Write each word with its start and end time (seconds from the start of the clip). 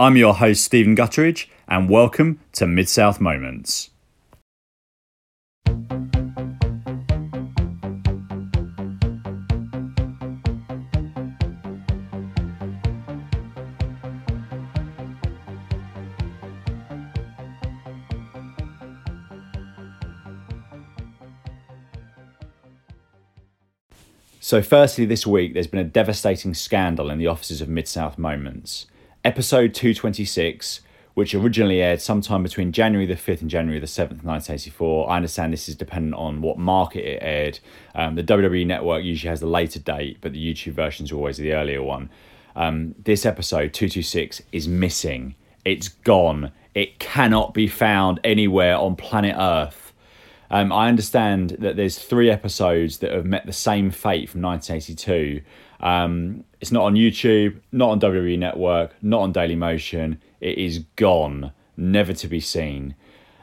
I'm 0.00 0.16
your 0.16 0.34
host, 0.34 0.64
Stephen 0.64 0.94
Gutteridge, 0.94 1.48
and 1.66 1.90
welcome 1.90 2.38
to 2.52 2.68
Mid 2.68 2.88
South 2.88 3.20
Moments. 3.20 3.90
So, 24.38 24.62
firstly, 24.62 25.06
this 25.06 25.26
week 25.26 25.54
there's 25.54 25.66
been 25.66 25.80
a 25.80 25.84
devastating 25.84 26.54
scandal 26.54 27.10
in 27.10 27.18
the 27.18 27.26
offices 27.26 27.60
of 27.60 27.68
Mid 27.68 27.88
South 27.88 28.16
Moments. 28.16 28.86
Episode 29.28 29.74
226, 29.74 30.80
which 31.12 31.34
originally 31.34 31.82
aired 31.82 32.00
sometime 32.00 32.42
between 32.42 32.72
January 32.72 33.04
the 33.04 33.12
5th 33.12 33.42
and 33.42 33.50
January 33.50 33.78
the 33.78 33.84
7th, 33.84 34.24
1984. 34.24 35.10
I 35.10 35.16
understand 35.16 35.52
this 35.52 35.68
is 35.68 35.74
dependent 35.74 36.14
on 36.14 36.40
what 36.40 36.56
market 36.56 37.04
it 37.04 37.18
aired. 37.20 37.60
Um, 37.94 38.14
the 38.14 38.24
WWE 38.24 38.66
network 38.66 39.04
usually 39.04 39.28
has 39.28 39.40
the 39.40 39.46
later 39.46 39.80
date, 39.80 40.16
but 40.22 40.32
the 40.32 40.42
YouTube 40.42 40.72
version 40.72 41.04
is 41.04 41.12
always 41.12 41.36
the 41.36 41.52
earlier 41.52 41.82
one. 41.82 42.08
Um, 42.56 42.94
this 43.04 43.26
episode, 43.26 43.74
226, 43.74 44.40
is 44.50 44.66
missing. 44.66 45.34
It's 45.62 45.88
gone. 45.88 46.50
It 46.74 46.98
cannot 46.98 47.52
be 47.52 47.66
found 47.66 48.20
anywhere 48.24 48.78
on 48.78 48.96
planet 48.96 49.36
Earth. 49.38 49.87
Um, 50.50 50.72
I 50.72 50.88
understand 50.88 51.50
that 51.60 51.76
there's 51.76 51.98
three 51.98 52.30
episodes 52.30 52.98
that 52.98 53.12
have 53.12 53.26
met 53.26 53.46
the 53.46 53.52
same 53.52 53.90
fate 53.90 54.30
from 54.30 54.42
1982. 54.42 55.42
Um, 55.80 56.44
it's 56.60 56.72
not 56.72 56.84
on 56.84 56.94
YouTube, 56.94 57.60
not 57.70 57.90
on 57.90 58.00
WWE 58.00 58.38
Network, 58.38 58.94
not 59.02 59.20
on 59.20 59.32
Daily 59.32 59.56
Motion. 59.56 60.20
It 60.40 60.58
is 60.58 60.80
gone, 60.96 61.52
never 61.76 62.12
to 62.14 62.28
be 62.28 62.40
seen. 62.40 62.94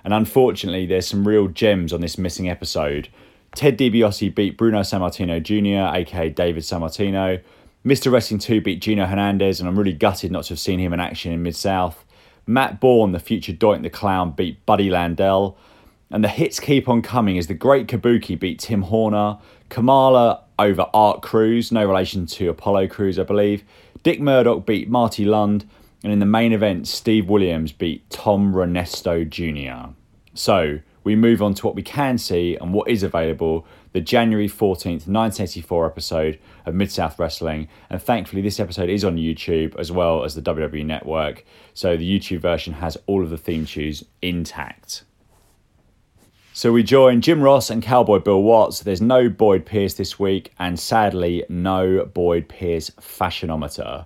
And 0.03 0.13
unfortunately, 0.13 0.85
there's 0.85 1.07
some 1.07 1.27
real 1.27 1.47
gems 1.47 1.93
on 1.93 2.01
this 2.01 2.17
missing 2.17 2.49
episode. 2.49 3.09
Ted 3.55 3.77
DiBiase 3.77 4.35
beat 4.35 4.57
Bruno 4.57 4.81
Sammartino 4.81 5.41
Jr., 5.41 5.95
aka 5.95 6.29
David 6.29 6.63
Sammartino. 6.63 7.41
Mr. 7.85 8.11
Wrestling 8.11 8.39
2 8.39 8.61
beat 8.61 8.81
Gino 8.81 9.05
Hernandez, 9.05 9.59
and 9.59 9.69
I'm 9.69 9.77
really 9.77 9.93
gutted 9.93 10.31
not 10.31 10.45
to 10.45 10.49
have 10.49 10.59
seen 10.59 10.79
him 10.79 10.91
in 10.93 10.99
action 10.99 11.31
in 11.31 11.43
Mid 11.43 11.55
South. 11.55 12.03
Matt 12.47 12.79
Bourne, 12.79 13.11
the 13.11 13.19
future 13.19 13.53
Doink 13.53 13.83
the 13.83 13.89
Clown, 13.89 14.31
beat 14.31 14.65
Buddy 14.65 14.89
Landel. 14.89 15.55
And 16.11 16.23
the 16.23 16.29
hits 16.29 16.59
keep 16.59 16.87
on 16.87 17.01
coming 17.01 17.37
as 17.37 17.47
the 17.47 17.53
great 17.53 17.87
Kabuki 17.87 18.39
beat 18.39 18.59
Tim 18.59 18.83
Horner, 18.83 19.37
Kamala 19.69 20.43
over 20.59 20.85
Art 20.93 21.21
Crews, 21.21 21.71
no 21.71 21.85
relation 21.85 22.25
to 22.27 22.49
Apollo 22.49 22.87
Crews, 22.87 23.19
I 23.19 23.23
believe. 23.23 23.63
Dick 24.03 24.21
Murdoch 24.21 24.65
beat 24.65 24.87
Marty 24.87 25.25
Lund, 25.25 25.67
and 26.03 26.13
in 26.13 26.19
the 26.19 26.25
main 26.25 26.53
event, 26.53 26.87
Steve 26.87 27.27
Williams 27.27 27.71
beat 27.71 28.07
Tom 28.09 28.53
Renesto 28.53 29.27
Jr. 29.27 29.91
So 30.35 30.79
we 31.03 31.15
move 31.15 31.41
on 31.41 31.53
to 31.55 31.65
what 31.65 31.75
we 31.75 31.81
can 31.81 32.17
see 32.17 32.55
and 32.55 32.73
what 32.73 32.89
is 32.89 33.03
available 33.03 33.65
the 33.93 34.01
January 34.01 34.49
14th, 34.49 35.07
1984 35.07 35.85
episode 35.85 36.39
of 36.65 36.75
Mid 36.75 36.91
South 36.91 37.17
Wrestling. 37.17 37.69
And 37.89 38.01
thankfully, 38.01 38.41
this 38.41 38.59
episode 38.59 38.89
is 38.89 39.05
on 39.05 39.15
YouTube 39.15 39.73
as 39.79 39.89
well 39.89 40.25
as 40.25 40.35
the 40.35 40.41
WWE 40.41 40.85
Network. 40.85 41.45
So 41.73 41.95
the 41.95 42.19
YouTube 42.19 42.39
version 42.39 42.73
has 42.73 42.97
all 43.07 43.23
of 43.23 43.29
the 43.29 43.37
theme 43.37 43.65
tunes 43.65 44.03
intact. 44.21 45.05
So 46.55 46.71
we 46.71 46.83
join 46.83 47.19
Jim 47.19 47.41
Ross 47.41 47.69
and 47.69 47.83
Cowboy 47.83 48.19
Bill 48.19 48.41
Watts. 48.41 48.79
There's 48.79 49.01
no 49.01 49.27
Boyd 49.27 49.65
Pierce 49.65 49.95
this 49.95 50.17
week, 50.17 50.53
and 50.57 50.79
sadly, 50.79 51.43
no 51.49 52.05
Boyd 52.05 52.47
Pierce 52.47 52.89
fashionometer. 52.91 54.05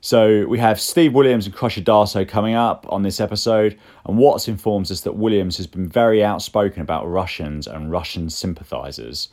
So 0.00 0.46
we 0.46 0.60
have 0.60 0.80
Steve 0.80 1.14
Williams 1.14 1.46
and 1.46 1.54
Crusher 1.54 1.80
Darsow 1.80 2.28
coming 2.28 2.54
up 2.54 2.86
on 2.90 3.02
this 3.02 3.18
episode, 3.18 3.76
and 4.06 4.18
Watts 4.18 4.46
informs 4.46 4.92
us 4.92 5.00
that 5.00 5.16
Williams 5.16 5.56
has 5.56 5.66
been 5.66 5.88
very 5.88 6.22
outspoken 6.22 6.80
about 6.80 7.10
Russians 7.10 7.66
and 7.66 7.90
Russian 7.90 8.30
sympathisers. 8.30 9.30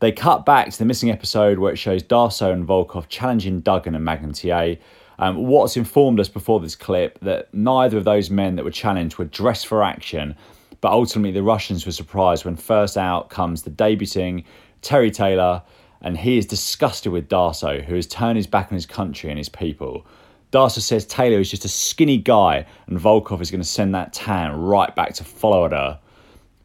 They 0.00 0.12
cut 0.12 0.44
back 0.44 0.68
to 0.68 0.78
the 0.78 0.84
missing 0.84 1.10
episode 1.10 1.58
where 1.58 1.72
it 1.72 1.78
shows 1.78 2.02
Darsow 2.02 2.52
and 2.52 2.68
Volkov 2.68 3.08
challenging 3.08 3.60
Duggan 3.60 3.94
and 3.94 4.34
TA. 4.34 4.74
Um, 5.18 5.46
Watts 5.46 5.78
informed 5.78 6.20
us 6.20 6.28
before 6.28 6.60
this 6.60 6.76
clip 6.76 7.18
that 7.20 7.48
neither 7.54 7.96
of 7.96 8.04
those 8.04 8.28
men 8.28 8.56
that 8.56 8.66
were 8.66 8.70
challenged 8.70 9.16
were 9.16 9.24
dressed 9.24 9.66
for 9.66 9.82
action 9.82 10.36
but 10.80 10.92
ultimately, 10.92 11.32
the 11.32 11.42
Russians 11.42 11.84
were 11.84 11.92
surprised 11.92 12.44
when 12.44 12.56
first 12.56 12.96
out 12.96 13.30
comes 13.30 13.62
the 13.62 13.70
debuting 13.70 14.44
Terry 14.82 15.10
Taylor, 15.10 15.62
and 16.00 16.16
he 16.16 16.38
is 16.38 16.46
disgusted 16.46 17.12
with 17.12 17.28
Darsow, 17.28 17.84
who 17.84 17.94
has 17.94 18.06
turned 18.06 18.36
his 18.36 18.46
back 18.46 18.68
on 18.70 18.76
his 18.76 18.86
country 18.86 19.28
and 19.30 19.38
his 19.38 19.48
people. 19.48 20.06
Darsow 20.52 20.80
says 20.80 21.04
Taylor 21.04 21.38
is 21.38 21.50
just 21.50 21.64
a 21.64 21.68
skinny 21.68 22.16
guy, 22.16 22.66
and 22.86 22.98
Volkov 22.98 23.40
is 23.40 23.50
going 23.50 23.60
to 23.60 23.66
send 23.66 23.94
that 23.94 24.12
tan 24.12 24.60
right 24.60 24.94
back 24.96 25.14
to 25.14 25.24
Florida. 25.24 26.00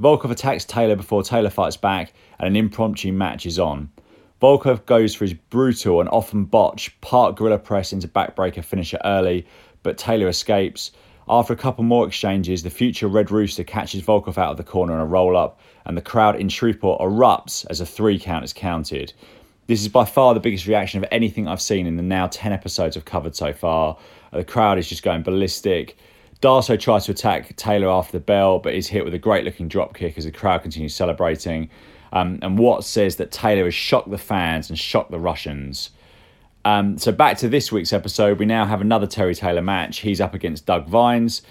Volkov 0.01 0.31
attacks 0.31 0.65
Taylor 0.65 0.95
before 0.95 1.23
Taylor 1.23 1.49
fights 1.49 1.77
back, 1.77 2.13
and 2.39 2.47
an 2.47 2.55
impromptu 2.55 3.11
match 3.11 3.45
is 3.45 3.59
on. 3.59 3.89
Volkov 4.41 4.85
goes 4.85 5.15
for 5.15 5.25
his 5.25 5.33
brutal 5.33 5.99
and 5.99 6.09
often 6.09 6.45
botched 6.45 6.99
part 7.01 7.35
gorilla 7.35 7.57
press 7.57 7.93
into 7.93 8.07
backbreaker 8.07 8.63
finisher 8.63 8.99
early, 9.05 9.45
but 9.83 9.97
Taylor 9.97 10.27
escapes. 10.27 10.91
After 11.27 11.53
a 11.53 11.57
couple 11.57 11.83
more 11.83 12.05
exchanges, 12.05 12.61
the 12.61 12.69
future 12.69 13.07
Red 13.07 13.31
Rooster 13.31 13.63
catches 13.63 14.03
Volkov 14.03 14.37
out 14.37 14.51
of 14.51 14.57
the 14.57 14.63
corner 14.63 14.93
in 14.93 14.99
a 14.99 15.05
roll 15.05 15.35
up, 15.35 15.59
and 15.85 15.97
the 15.97 16.01
crowd 16.01 16.39
in 16.39 16.49
Shreveport 16.49 17.01
erupts 17.01 17.65
as 17.67 17.81
a 17.81 17.85
three 17.85 18.19
count 18.19 18.45
is 18.45 18.53
counted. 18.53 19.11
This 19.65 19.81
is 19.81 19.87
by 19.87 20.05
far 20.05 20.35
the 20.35 20.39
biggest 20.39 20.67
reaction 20.67 21.03
of 21.03 21.09
anything 21.11 21.47
I've 21.47 21.61
seen 21.61 21.87
in 21.87 21.97
the 21.97 22.03
now 22.03 22.27
10 22.27 22.51
episodes 22.51 22.95
I've 22.95 23.05
covered 23.05 23.35
so 23.35 23.51
far. 23.53 23.97
The 24.31 24.43
crowd 24.43 24.77
is 24.77 24.87
just 24.87 25.01
going 25.01 25.23
ballistic. 25.23 25.97
Darsow 26.41 26.79
tries 26.79 27.05
to 27.05 27.11
attack 27.11 27.55
Taylor 27.55 27.89
after 27.89 28.11
the 28.11 28.23
bell, 28.23 28.59
but 28.59 28.75
is 28.75 28.87
hit 28.87 29.03
with 29.03 29.15
a 29.15 29.19
great 29.19 29.45
looking 29.45 29.67
drop 29.67 29.95
kick 29.95 30.19
as 30.19 30.25
the 30.25 30.31
crowd 30.31 30.61
continues 30.61 30.93
celebrating. 30.93 31.71
Um, 32.13 32.37
and 32.43 32.59
Watts 32.59 32.85
says 32.85 33.15
that 33.15 33.31
Taylor 33.31 33.65
has 33.65 33.73
shocked 33.73 34.11
the 34.11 34.19
fans 34.19 34.69
and 34.69 34.77
shocked 34.77 35.09
the 35.09 35.19
Russians. 35.19 35.89
Um, 36.65 36.97
so 36.97 37.11
back 37.11 37.37
to 37.37 37.47
this 37.47 37.71
week's 37.71 37.93
episode, 37.93 38.39
we 38.39 38.47
now 38.47 38.65
have 38.65 38.81
another 38.81 39.05
Terry 39.05 39.35
Taylor 39.35 39.61
match. 39.61 39.99
He's 39.99 40.19
up 40.19 40.33
against 40.33 40.65
Doug 40.65 40.87
Vines. 40.87 41.43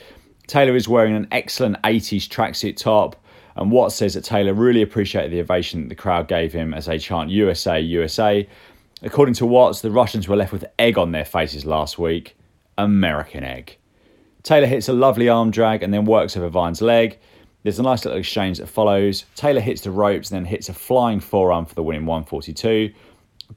Taylor 0.48 0.74
is 0.74 0.88
wearing 0.88 1.14
an 1.14 1.28
excellent 1.30 1.80
80s 1.82 2.28
tracksuit 2.28 2.76
top, 2.76 3.14
and 3.56 3.70
Watts 3.70 3.94
says 3.94 4.14
that 4.14 4.24
Taylor 4.24 4.52
really 4.52 4.82
appreciated 4.82 5.30
the 5.30 5.40
ovation 5.40 5.88
the 5.88 5.94
crowd 5.94 6.26
gave 6.26 6.52
him 6.52 6.74
as 6.74 6.86
they 6.86 6.98
chant 6.98 7.30
USA, 7.30 7.80
USA. 7.80 8.46
According 9.02 9.34
to 9.34 9.46
Watts, 9.46 9.80
the 9.82 9.90
Russians 9.90 10.26
were 10.26 10.36
left 10.36 10.52
with 10.52 10.64
egg 10.80 10.98
on 10.98 11.12
their 11.12 11.24
faces 11.24 11.64
last 11.64 11.96
week. 11.96 12.36
American 12.76 13.44
egg. 13.44 13.78
Taylor 14.42 14.66
hits 14.66 14.88
a 14.88 14.92
lovely 14.92 15.28
arm 15.28 15.52
drag 15.52 15.84
and 15.84 15.94
then 15.94 16.04
works 16.04 16.36
over 16.36 16.48
Vine's 16.48 16.82
leg. 16.82 17.18
There's 17.62 17.78
a 17.78 17.82
nice 17.82 18.04
little 18.04 18.18
exchange 18.18 18.58
that 18.58 18.66
follows. 18.66 19.24
Taylor 19.36 19.60
hits 19.60 19.82
the 19.82 19.90
ropes 19.90 20.30
and 20.30 20.38
then 20.38 20.44
hits 20.44 20.68
a 20.68 20.74
flying 20.74 21.20
forearm 21.20 21.64
for 21.64 21.74
the 21.74 21.82
winning 21.82 22.04
142. 22.04 22.92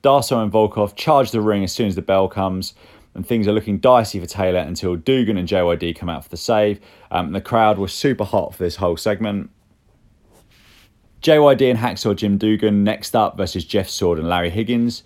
Darsow 0.02 0.41
and 0.41 0.52
Volkov 0.52 0.96
charge 0.96 1.31
the 1.31 1.41
ring 1.41 1.63
as 1.63 1.72
soon 1.72 1.88
as 1.88 1.96
the 1.96 2.02
bell 2.02 2.28
comes, 2.28 2.74
and 3.13 3.25
things 3.25 3.47
are 3.47 3.52
looking 3.52 3.80
dicey 3.80 4.19
for 4.19 4.25
Taylor 4.25 4.59
until 4.59 4.96
Duggan 4.96 5.38
and 5.38 5.47
JYD 5.47 5.96
come 5.96 6.08
out 6.08 6.24
for 6.24 6.30
the 6.30 6.38
save. 6.38 6.80
Um, 7.12 7.31
the 7.31 7.41
crowd 7.41 7.78
was 7.78 7.94
super 7.94 8.24
hot 8.24 8.56
for 8.56 8.63
this 8.63 8.75
whole 8.78 8.97
segment. 8.97 9.50
JYD 11.22 11.69
and 11.69 11.80
Hacksaw 11.80 12.16
Jim 12.16 12.38
Duggan 12.38 12.84
next 12.84 13.16
up 13.16 13.35
versus 13.35 13.66
Jeff 13.66 13.90
Sword 13.90 14.19
and 14.19 14.30
Larry 14.30 14.50
Higgins. 14.50 15.03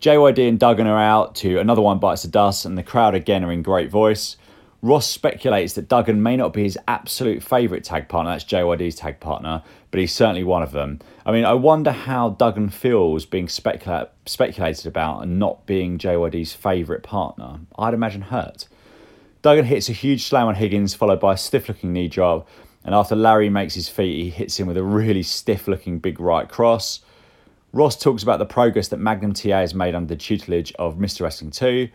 JYD 0.00 0.48
and 0.48 0.58
Duggan 0.58 0.86
are 0.86 0.98
out 0.98 1.34
to 1.36 1.58
another 1.58 1.82
one 1.82 1.98
bites 1.98 2.22
the 2.22 2.28
dust, 2.28 2.64
and 2.64 2.78
the 2.78 2.82
crowd 2.82 3.14
again 3.14 3.44
are 3.44 3.52
in 3.52 3.60
great 3.60 3.90
voice. 3.90 4.37
Ross 4.80 5.08
speculates 5.08 5.72
that 5.72 5.88
Duggan 5.88 6.22
may 6.22 6.36
not 6.36 6.52
be 6.52 6.62
his 6.62 6.78
absolute 6.86 7.42
favourite 7.42 7.82
tag 7.82 8.08
partner, 8.08 8.30
that's 8.30 8.44
JYD's 8.44 8.94
tag 8.94 9.18
partner, 9.18 9.62
but 9.90 9.98
he's 9.98 10.12
certainly 10.12 10.44
one 10.44 10.62
of 10.62 10.70
them. 10.70 11.00
I 11.26 11.32
mean, 11.32 11.44
I 11.44 11.54
wonder 11.54 11.90
how 11.90 12.30
Duggan 12.30 12.68
feels 12.68 13.26
being 13.26 13.48
specula- 13.48 14.10
speculated 14.24 14.86
about 14.86 15.22
and 15.22 15.38
not 15.38 15.66
being 15.66 15.98
JYD's 15.98 16.52
favourite 16.52 17.02
partner. 17.02 17.58
I'd 17.76 17.92
imagine 17.92 18.22
hurt. 18.22 18.68
Duggan 19.42 19.64
hits 19.64 19.88
a 19.88 19.92
huge 19.92 20.24
slam 20.24 20.46
on 20.46 20.54
Higgins, 20.54 20.94
followed 20.94 21.18
by 21.18 21.34
a 21.34 21.36
stiff 21.36 21.68
looking 21.68 21.92
knee 21.92 22.08
drop, 22.08 22.48
and 22.84 22.94
after 22.94 23.16
Larry 23.16 23.50
makes 23.50 23.74
his 23.74 23.88
feet, 23.88 24.22
he 24.22 24.30
hits 24.30 24.60
him 24.60 24.68
with 24.68 24.76
a 24.76 24.84
really 24.84 25.24
stiff 25.24 25.66
looking 25.66 25.98
big 25.98 26.20
right 26.20 26.48
cross. 26.48 27.00
Ross 27.72 28.00
talks 28.00 28.22
about 28.22 28.38
the 28.38 28.46
progress 28.46 28.88
that 28.88 28.98
Magnum 28.98 29.32
TA 29.32 29.60
has 29.60 29.74
made 29.74 29.96
under 29.96 30.14
the 30.14 30.16
tutelage 30.16 30.72
of 30.78 30.96
Mr. 30.98 31.22
Wrestling 31.22 31.50
2 31.50 31.88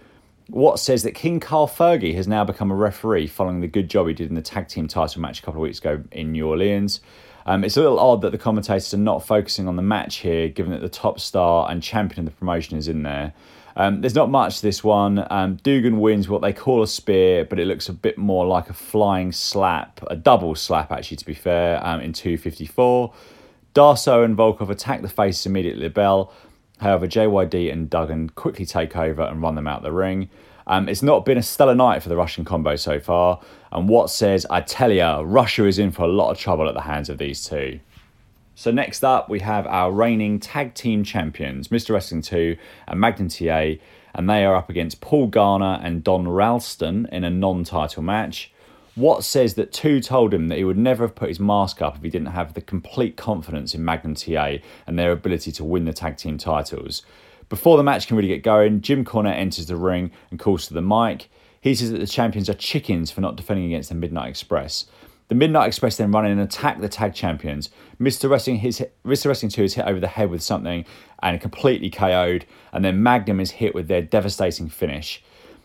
Watt 0.53 0.79
says 0.79 1.01
that 1.01 1.13
King 1.15 1.39
Carl 1.39 1.67
Fergie 1.67 2.13
has 2.13 2.27
now 2.27 2.43
become 2.43 2.69
a 2.69 2.75
referee 2.75 3.25
following 3.25 3.61
the 3.61 3.67
good 3.67 3.89
job 3.89 4.07
he 4.07 4.13
did 4.13 4.29
in 4.29 4.35
the 4.35 4.41
tag 4.41 4.67
team 4.67 4.87
title 4.87 5.19
match 5.19 5.39
a 5.39 5.41
couple 5.41 5.59
of 5.59 5.63
weeks 5.63 5.79
ago 5.79 6.03
in 6.11 6.31
New 6.31 6.47
Orleans. 6.47 7.01
Um, 7.47 7.63
it's 7.63 7.75
a 7.75 7.81
little 7.81 7.99
odd 7.99 8.21
that 8.21 8.31
the 8.31 8.37
commentators 8.37 8.93
are 8.93 8.97
not 8.97 9.25
focusing 9.25 9.67
on 9.67 9.77
the 9.77 9.81
match 9.81 10.17
here, 10.17 10.47
given 10.47 10.71
that 10.71 10.81
the 10.81 10.89
top 10.89 11.19
star 11.19 11.71
and 11.71 11.81
champion 11.81 12.19
of 12.19 12.25
the 12.25 12.37
promotion 12.37 12.77
is 12.77 12.87
in 12.87 13.01
there. 13.01 13.33
Um, 13.75 14.01
there's 14.01 14.13
not 14.13 14.29
much 14.29 14.57
to 14.57 14.61
this 14.61 14.83
one. 14.83 15.25
Um, 15.31 15.55
Duggan 15.55 15.99
wins 15.99 16.29
what 16.29 16.43
they 16.43 16.53
call 16.53 16.83
a 16.83 16.87
spear, 16.87 17.43
but 17.45 17.59
it 17.59 17.65
looks 17.65 17.89
a 17.89 17.93
bit 17.93 18.19
more 18.19 18.45
like 18.45 18.69
a 18.69 18.73
flying 18.73 19.31
slap, 19.31 20.01
a 20.11 20.15
double 20.15 20.53
slap, 20.53 20.91
actually, 20.91 21.17
to 21.17 21.25
be 21.25 21.33
fair, 21.33 21.83
um, 21.83 21.99
in 21.99 22.13
254. 22.13 23.11
Darsow 23.73 24.23
and 24.23 24.37
Volkov 24.37 24.69
attack 24.69 25.01
the 25.01 25.09
faces 25.09 25.47
immediately 25.47 25.83
at 25.83 25.89
the 25.89 25.93
bell. 25.93 26.31
However, 26.83 27.07
JYD 27.07 27.71
and 27.71 27.89
Duggan 27.89 28.31
quickly 28.31 28.65
take 28.65 28.97
over 28.97 29.21
and 29.21 29.41
run 29.41 29.55
them 29.55 29.67
out 29.67 29.77
of 29.77 29.83
the 29.83 29.93
ring. 29.93 30.29
Um, 30.67 30.89
it's 30.89 31.01
not 31.01 31.23
been 31.23 31.37
a 31.37 31.41
stellar 31.41 31.75
night 31.75 32.03
for 32.03 32.09
the 32.09 32.17
Russian 32.17 32.43
combo 32.43 32.75
so 32.75 32.99
far, 32.99 33.39
and 33.71 33.87
Watts 33.87 34.13
says, 34.13 34.45
I 34.49 34.59
tell 34.59 34.91
ya, 34.91 35.21
Russia 35.23 35.65
is 35.65 35.79
in 35.79 35.91
for 35.91 36.03
a 36.03 36.09
lot 36.09 36.31
of 36.31 36.37
trouble 36.37 36.67
at 36.67 36.73
the 36.73 36.81
hands 36.81 37.09
of 37.09 37.17
these 37.17 37.45
two. 37.45 37.79
So 38.55 38.69
next 38.69 39.01
up, 39.03 39.29
we 39.29 39.39
have 39.39 39.65
our 39.65 39.93
reigning 39.93 40.41
tag 40.41 40.73
team 40.73 41.05
champions, 41.05 41.69
Mr. 41.69 41.91
Wrestling 41.91 42.21
2 42.21 42.57
and 42.87 42.99
Magnum 42.99 43.29
TA, 43.29 43.75
and 44.13 44.29
they 44.29 44.43
are 44.43 44.55
up 44.55 44.69
against 44.69 44.99
Paul 44.99 45.27
Garner 45.27 45.79
and 45.81 46.03
Don 46.03 46.27
Ralston 46.27 47.07
in 47.13 47.23
a 47.23 47.29
non-title 47.29 48.03
match. 48.03 48.51
Watt 48.95 49.23
says 49.23 49.55
that 49.55 49.73
Two 49.73 49.99
told 49.99 50.33
him 50.33 50.49
that 50.49 50.57
he 50.57 50.63
would 50.63 50.77
never 50.77 51.05
have 51.05 51.15
put 51.15 51.29
his 51.29 51.39
mask 51.39 51.81
up 51.81 51.95
if 51.95 52.03
he 52.03 52.09
didn't 52.09 52.27
have 52.27 52.53
the 52.53 52.61
complete 52.61 53.17
confidence 53.17 53.73
in 53.73 53.83
Magnum 53.83 54.13
TA 54.13 54.57
and 54.85 54.99
their 54.99 55.11
ability 55.11 55.51
to 55.53 55.63
win 55.63 55.85
the 55.85 55.93
tag 55.93 56.17
team 56.17 56.37
titles. 56.37 57.01
Before 57.49 57.77
the 57.77 57.83
match 57.83 58.07
can 58.07 58.17
really 58.17 58.29
get 58.29 58.43
going, 58.43 58.81
Jim 58.81 59.03
Cornette 59.03 59.37
enters 59.37 59.65
the 59.65 59.75
ring 59.75 60.11
and 60.29 60.39
calls 60.39 60.67
to 60.67 60.75
the 60.75 60.81
mic. 60.81 61.29
He 61.59 61.73
says 61.73 61.91
that 61.91 61.99
the 61.99 62.07
champions 62.07 62.49
are 62.49 62.55
chickens 62.55 63.09
for 63.09 63.21
not 63.21 63.35
defending 63.35 63.65
against 63.65 63.89
the 63.89 63.95
Midnight 63.95 64.29
Express. 64.29 64.85
The 65.27 65.35
Midnight 65.35 65.67
Express 65.67 65.97
then 65.97 66.11
run 66.11 66.25
in 66.25 66.33
and 66.33 66.41
attack 66.41 66.79
the 66.79 66.89
tag 66.89 67.15
champions. 67.15 67.69
Mr. 67.99 68.29
Wrestling, 68.29 68.57
his, 68.57 68.85
Mr. 69.03 69.27
Wrestling 69.27 69.49
2 69.49 69.63
is 69.63 69.73
hit 69.73 69.85
over 69.85 69.99
the 69.99 70.07
head 70.07 70.29
with 70.29 70.43
something 70.43 70.85
and 71.23 71.41
completely 71.41 71.89
KO'd, 71.89 72.45
and 72.71 72.85
then 72.85 73.01
Magnum 73.01 73.39
is 73.39 73.51
hit 73.51 73.73
with 73.73 73.87
their 73.87 74.01
devastating 74.01 74.69
finish. 74.69 75.23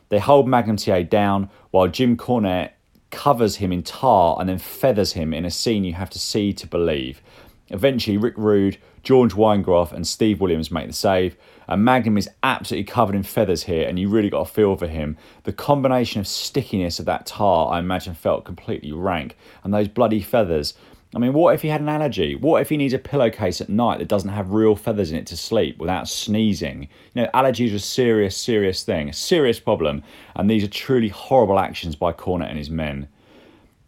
They 0.09 0.19
hold 0.19 0.49
Magnum 0.49 0.77
TA 0.77 1.03
down 1.03 1.51
while 1.71 1.89
Jim 1.89 2.17
Cornette 2.17 2.71
covers 3.11 3.57
him 3.57 3.73
in 3.73 3.83
tar 3.83 4.37
and 4.39 4.49
then 4.49 4.59
feathers 4.59 5.13
him 5.13 5.33
in 5.33 5.45
a 5.45 5.51
scene 5.51 5.85
you 5.85 5.95
have 5.95 6.11
to 6.11 6.19
see 6.19 6.53
to 6.53 6.67
believe. 6.67 7.23
Eventually, 7.71 8.17
Rick 8.17 8.35
Rude, 8.37 8.79
George 9.03 9.35
Weingroff, 9.35 9.93
and 9.93 10.07
Steve 10.07 10.41
Williams 10.41 10.71
make 10.71 10.87
the 10.87 10.93
save. 10.93 11.37
And 11.67 11.85
Magnum 11.85 12.17
is 12.17 12.31
absolutely 12.43 12.85
covered 12.85 13.15
in 13.15 13.23
feathers 13.23 13.65
here, 13.65 13.87
and 13.87 13.99
you 13.99 14.09
really 14.09 14.31
got 14.31 14.41
a 14.41 14.45
feel 14.47 14.75
for 14.77 14.87
him. 14.87 15.19
The 15.45 15.53
combination 15.53 16.21
of 16.21 16.27
stickiness 16.27 16.99
of 16.99 17.05
that 17.07 17.27
tar, 17.27 17.71
I 17.73 17.79
imagine, 17.79 18.15
felt 18.15 18.47
completely 18.47 18.93
rank. 18.93 19.37
And 19.63 19.73
those 19.73 19.89
bloody 19.89 20.23
feathers. 20.23 20.75
I 21.15 21.19
mean, 21.19 21.33
what 21.33 21.55
if 21.55 21.63
he 21.63 21.69
had 21.69 21.81
an 21.81 21.89
allergy? 21.89 22.35
What 22.35 22.61
if 22.61 22.69
he 22.69 22.77
needs 22.77 22.93
a 22.93 22.99
pillowcase 22.99 23.63
at 23.63 23.71
night 23.71 23.99
that 23.99 24.09
doesn't 24.09 24.29
have 24.29 24.51
real 24.51 24.77
feathers 24.77 25.11
in 25.11 25.17
it 25.17 25.27
to 25.29 25.39
sleep 25.39 25.79
without 25.79 26.07
sneezing? 26.07 26.89
You 27.15 27.23
know, 27.23 27.31
allergies 27.33 27.73
are 27.73 27.77
a 27.77 27.81
serious, 27.81 28.37
serious 28.37 28.83
thing, 28.83 29.09
a 29.09 29.15
serious 29.15 29.59
problem. 29.59 30.03
And 30.37 30.51
these 30.51 30.65
are 30.65 30.69
truly 30.69 31.09
horrible 31.09 31.59
actions 31.59 31.97
by 31.97 32.13
Cornette 32.13 32.51
and 32.51 32.59
his 32.59 32.69
men. 32.69 33.09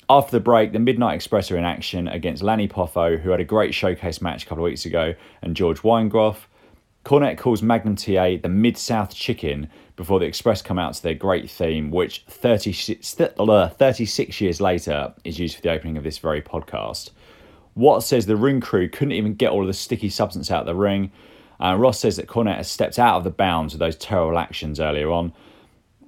After 0.08 0.32
the 0.32 0.40
break, 0.40 0.72
the 0.72 0.78
Midnight 0.78 1.14
Express 1.14 1.50
are 1.50 1.58
in 1.58 1.64
action 1.64 2.08
against 2.08 2.42
Lanny 2.42 2.66
Poffo, 2.66 3.20
who 3.20 3.30
had 3.30 3.38
a 3.38 3.44
great 3.44 3.74
showcase 3.74 4.22
match 4.22 4.44
a 4.44 4.46
couple 4.46 4.64
of 4.64 4.70
weeks 4.70 4.86
ago, 4.86 5.14
and 5.42 5.54
George 5.54 5.82
Weingroff. 5.82 6.46
Cornette 7.04 7.38
calls 7.38 7.62
Magnum 7.62 7.96
TA 7.96 8.36
the 8.42 8.48
Mid 8.48 8.76
South 8.76 9.14
Chicken 9.14 9.70
before 10.00 10.18
the 10.18 10.26
Express 10.26 10.62
come 10.62 10.78
out 10.78 10.94
to 10.94 11.02
their 11.02 11.14
great 11.14 11.50
theme, 11.50 11.90
which 11.90 12.24
36, 12.26 13.14
36 13.14 14.40
years 14.40 14.60
later 14.60 15.12
is 15.24 15.38
used 15.38 15.56
for 15.56 15.62
the 15.62 15.70
opening 15.70 15.98
of 15.98 16.04
this 16.04 16.18
very 16.18 16.40
podcast. 16.40 17.10
Watt 17.74 18.02
says 18.02 18.24
the 18.24 18.36
ring 18.36 18.60
crew 18.60 18.88
couldn't 18.88 19.12
even 19.12 19.34
get 19.34 19.50
all 19.50 19.60
of 19.60 19.66
the 19.66 19.74
sticky 19.74 20.08
substance 20.08 20.50
out 20.50 20.62
of 20.62 20.66
the 20.66 20.74
ring. 20.74 21.12
Uh, 21.60 21.76
Ross 21.78 22.00
says 22.00 22.16
that 22.16 22.28
Cornette 22.28 22.56
has 22.56 22.70
stepped 22.70 22.98
out 22.98 23.18
of 23.18 23.24
the 23.24 23.30
bounds 23.30 23.74
of 23.74 23.80
those 23.80 23.96
terrible 23.96 24.38
actions 24.38 24.80
earlier 24.80 25.10
on. 25.10 25.34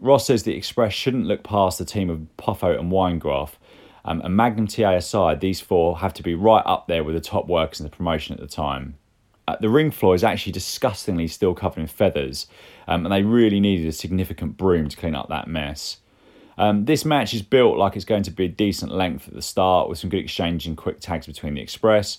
Ross 0.00 0.26
says 0.26 0.42
the 0.42 0.56
Express 0.56 0.94
shouldn't 0.94 1.26
look 1.26 1.42
past 1.42 1.78
the 1.78 1.84
team 1.84 2.08
of 2.08 2.26
Poffo 2.38 2.78
and 2.78 2.90
Weingroff 2.90 3.56
um, 4.04 4.20
and 4.22 4.34
Magnum 4.34 4.66
TA 4.66 4.92
aside, 4.92 5.40
these 5.40 5.60
four 5.60 5.98
have 5.98 6.14
to 6.14 6.22
be 6.22 6.34
right 6.34 6.64
up 6.66 6.88
there 6.88 7.04
with 7.04 7.14
the 7.14 7.20
top 7.20 7.46
workers 7.46 7.80
in 7.80 7.84
the 7.84 7.90
promotion 7.90 8.34
at 8.34 8.40
the 8.40 8.48
time. 8.48 8.96
Uh, 9.48 9.56
the 9.60 9.68
ring 9.68 9.90
floor 9.90 10.14
is 10.14 10.22
actually 10.22 10.52
disgustingly 10.52 11.26
still 11.26 11.54
covered 11.54 11.80
in 11.80 11.86
feathers, 11.86 12.46
um, 12.86 13.04
and 13.04 13.12
they 13.12 13.22
really 13.22 13.60
needed 13.60 13.86
a 13.86 13.92
significant 13.92 14.56
broom 14.56 14.88
to 14.88 14.96
clean 14.96 15.14
up 15.14 15.28
that 15.28 15.48
mess. 15.48 15.98
Um, 16.58 16.84
this 16.84 17.04
match 17.04 17.34
is 17.34 17.42
built 17.42 17.78
like 17.78 17.96
it's 17.96 18.04
going 18.04 18.22
to 18.24 18.30
be 18.30 18.44
a 18.44 18.48
decent 18.48 18.92
length 18.92 19.26
at 19.26 19.34
the 19.34 19.42
start, 19.42 19.88
with 19.88 19.98
some 19.98 20.10
good 20.10 20.20
exchange 20.20 20.66
and 20.66 20.76
quick 20.76 21.00
tags 21.00 21.26
between 21.26 21.54
the 21.54 21.60
Express. 21.60 22.18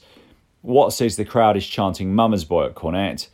Watt 0.63 0.93
says 0.93 1.15
the 1.15 1.25
crowd 1.25 1.55
is 1.55 1.67
chanting 1.67 2.15
Mama's 2.15 2.45
Boy 2.45 2.65
at 2.65 2.75
Cornette. 2.75 3.27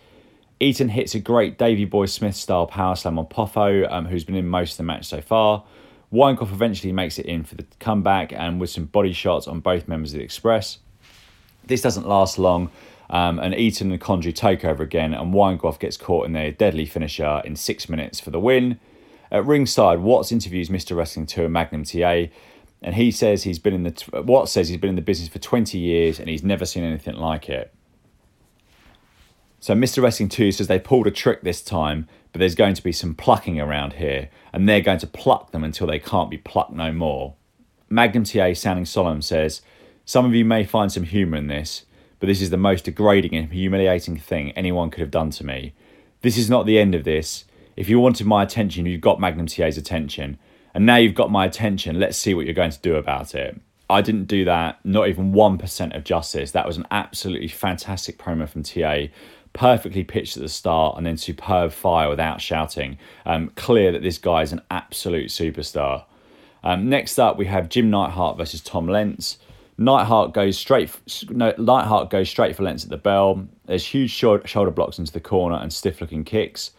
Eaton 0.59 0.89
hits 0.89 1.15
a 1.15 1.19
great 1.19 1.57
Davy 1.57 1.86
Boy 1.86 2.06
Smith 2.06 2.36
style 2.36 2.68
power 2.68 2.95
slam 2.95 3.18
on 3.18 3.25
Poffo, 3.27 3.89
um, 3.89 4.06
who's 4.06 4.24
been 4.24 4.36
in 4.36 4.47
most 4.47 4.74
of 4.74 4.77
the 4.77 4.83
match 4.83 5.06
so 5.06 5.21
far. 5.21 5.63
Weingroff 6.12 6.51
eventually 6.51 6.91
makes 6.91 7.18
it 7.18 7.25
in 7.27 7.44
for 7.44 7.56
the 7.56 7.65
comeback 7.80 8.33
and 8.33 8.59
with 8.59 8.69
some 8.69 8.86
body 8.86 9.13
shots 9.13 9.47
on 9.47 9.62
both 9.62 9.88
members 9.88 10.12
of 10.12 10.18
the 10.18 10.24
Express. 10.24 10.80
This 11.65 11.81
doesn't 11.81 12.07
last 12.07 12.39
long, 12.39 12.71
um, 13.10 13.40
and 13.40 13.56
Eaton 13.56 13.92
and 13.92 14.00
Condrey 14.02 14.34
take 14.34 14.64
over 14.64 14.84
again, 14.84 15.14
and 15.14 15.34
Weingroff 15.34 15.80
gets 15.80 15.98
caught 15.98 16.26
in 16.26 16.34
their 16.34 16.52
deadly 16.52 16.86
finisher 16.86 17.42
in 17.44 17.56
six 17.56 17.90
minutes 17.90 18.20
for 18.20 18.30
the 18.30 18.40
win. 18.40 18.80
At 19.32 19.46
ringside, 19.46 20.00
Watts 20.00 20.32
interviews 20.32 20.70
Mr. 20.70 20.96
Wrestling 20.96 21.26
2 21.26 21.46
and 21.46 21.54
Magnum 21.54 21.84
TA, 21.84 22.26
and 22.82 22.96
he 22.96 23.12
says 23.12 23.44
he's 23.44 23.60
been 23.60 23.74
in 23.74 23.84
the 23.84 24.24
Watts 24.24 24.52
says 24.52 24.70
he's 24.70 24.80
been 24.80 24.92
in 24.92 24.96
the 24.96 25.02
business 25.02 25.28
for 25.28 25.40
20 25.40 25.78
years 25.78 26.18
and 26.18 26.30
he's 26.30 26.44
never 26.44 26.66
seen 26.66 26.84
anything 26.84 27.16
like 27.16 27.50
it. 27.50 27.74
So 29.60 29.74
Mr. 29.74 30.02
Wrestling 30.02 30.30
2 30.30 30.54
says 30.54 30.68
they 30.68 30.80
pulled 30.80 31.06
a 31.06 31.12
trick 31.12 31.42
this 31.42 31.62
time, 31.62 32.08
but 32.32 32.40
there's 32.40 32.56
going 32.56 32.76
to 32.76 32.84
be 32.84 32.94
some 32.94 33.14
plucking 33.14 33.60
around 33.60 33.94
here, 33.94 34.30
and 34.54 34.70
they're 34.70 34.80
going 34.82 35.00
to 35.00 35.08
pluck 35.08 35.52
them 35.52 35.64
until 35.64 35.88
they 35.88 36.00
can't 36.00 36.30
be 36.30 36.38
plucked 36.38 36.72
no 36.72 36.94
more. 36.94 37.36
Magnum 37.90 38.24
TA, 38.24 38.54
sounding 38.54 38.86
solemn, 38.86 39.22
says, 39.22 39.62
Some 40.06 40.26
of 40.26 40.34
you 40.34 40.46
may 40.46 40.64
find 40.64 40.92
some 40.92 41.04
humour 41.04 41.38
in 41.38 41.48
this, 41.48 41.86
but 42.19 42.27
this 42.27 42.42
is 42.42 42.50
the 42.50 42.57
most 42.57 42.86
degrading 42.86 43.36
and 43.36 43.51
humiliating 43.51 44.18
thing 44.18 44.51
anyone 44.51 44.89
could 44.89 45.01
have 45.01 45.12
done 45.12 45.30
to 45.31 45.45
me. 45.45 45.74
This 46.21 46.38
is 46.38 46.50
not 46.50 46.66
the 46.66 46.80
end 46.80 46.95
of 46.95 47.04
this. 47.04 47.45
If 47.75 47.88
you 47.89 48.00
wanted 48.00 48.27
my 48.27 48.44
attention, 48.44 48.86
you've 48.86 49.01
got 49.01 49.19
Magnum 49.19 49.48
TA's 49.48 49.77
attention. 49.77 50.38
And 50.74 50.86
now 50.86 50.98
you've 50.98 51.16
got 51.16 51.31
my 51.31 51.45
attention, 51.45 52.00
let's 52.00 52.18
see 52.18 52.33
what 52.33 52.45
you're 52.45 52.54
going 52.54 52.71
to 52.71 52.80
do 52.80 52.95
about 52.95 53.33
it. 53.33 53.60
I 53.89 54.01
didn't 54.01 54.25
do 54.25 54.45
that, 54.45 54.80
not 54.86 55.07
even 55.07 55.33
1% 55.33 55.95
of 55.95 56.04
justice. 56.04 56.51
That 56.51 56.68
was 56.68 56.77
an 56.77 56.86
absolutely 56.92 57.48
fantastic 57.48 58.19
promo 58.19 58.48
from 58.48 58.62
TA 58.62 59.07
perfectly 59.54 60.04
pitched 60.04 60.38
at 60.38 60.44
the 60.44 60.50
start 60.50 60.98
and 60.98 61.06
then 61.06 61.18
superb 61.18 61.72
fire 61.72 62.10
without 62.10 62.42
shouting. 62.42 62.98
Um, 63.25 63.51
clear 63.56 63.92
that 63.92 64.01
this 64.01 64.18
guy 64.18 64.42
is 64.42 64.51
an 64.51 64.62
absolute 64.69 65.30
superstar. 65.30 66.06
Um, 66.63 66.89
next 66.89 67.18
up, 67.18 67.38
we 67.38 67.45
have 67.45 67.69
Jim 67.69 67.89
Neidhart 67.89 68.38
versus 68.38 68.62
Tom 68.62 68.88
Lentz. 68.88 69.38
Neidhart 69.80 70.34
goes 70.34 70.58
straight. 70.58 70.92
No, 71.30 71.54
Neidhart 71.58 72.10
goes 72.10 72.30
straight 72.30 72.56
for 72.56 72.64
Lentz 72.64 72.84
at 72.84 72.90
the 72.90 72.98
bell. 72.98 73.48
There's 73.66 73.86
huge 73.86 74.12
shoulder 74.12 74.72
blocks 74.72 75.00
into 75.00 75.14
the 75.14 75.22
corner 75.22 75.56
and 75.56 75.72
stiff-looking 75.72 76.26
kicks. 76.26 76.72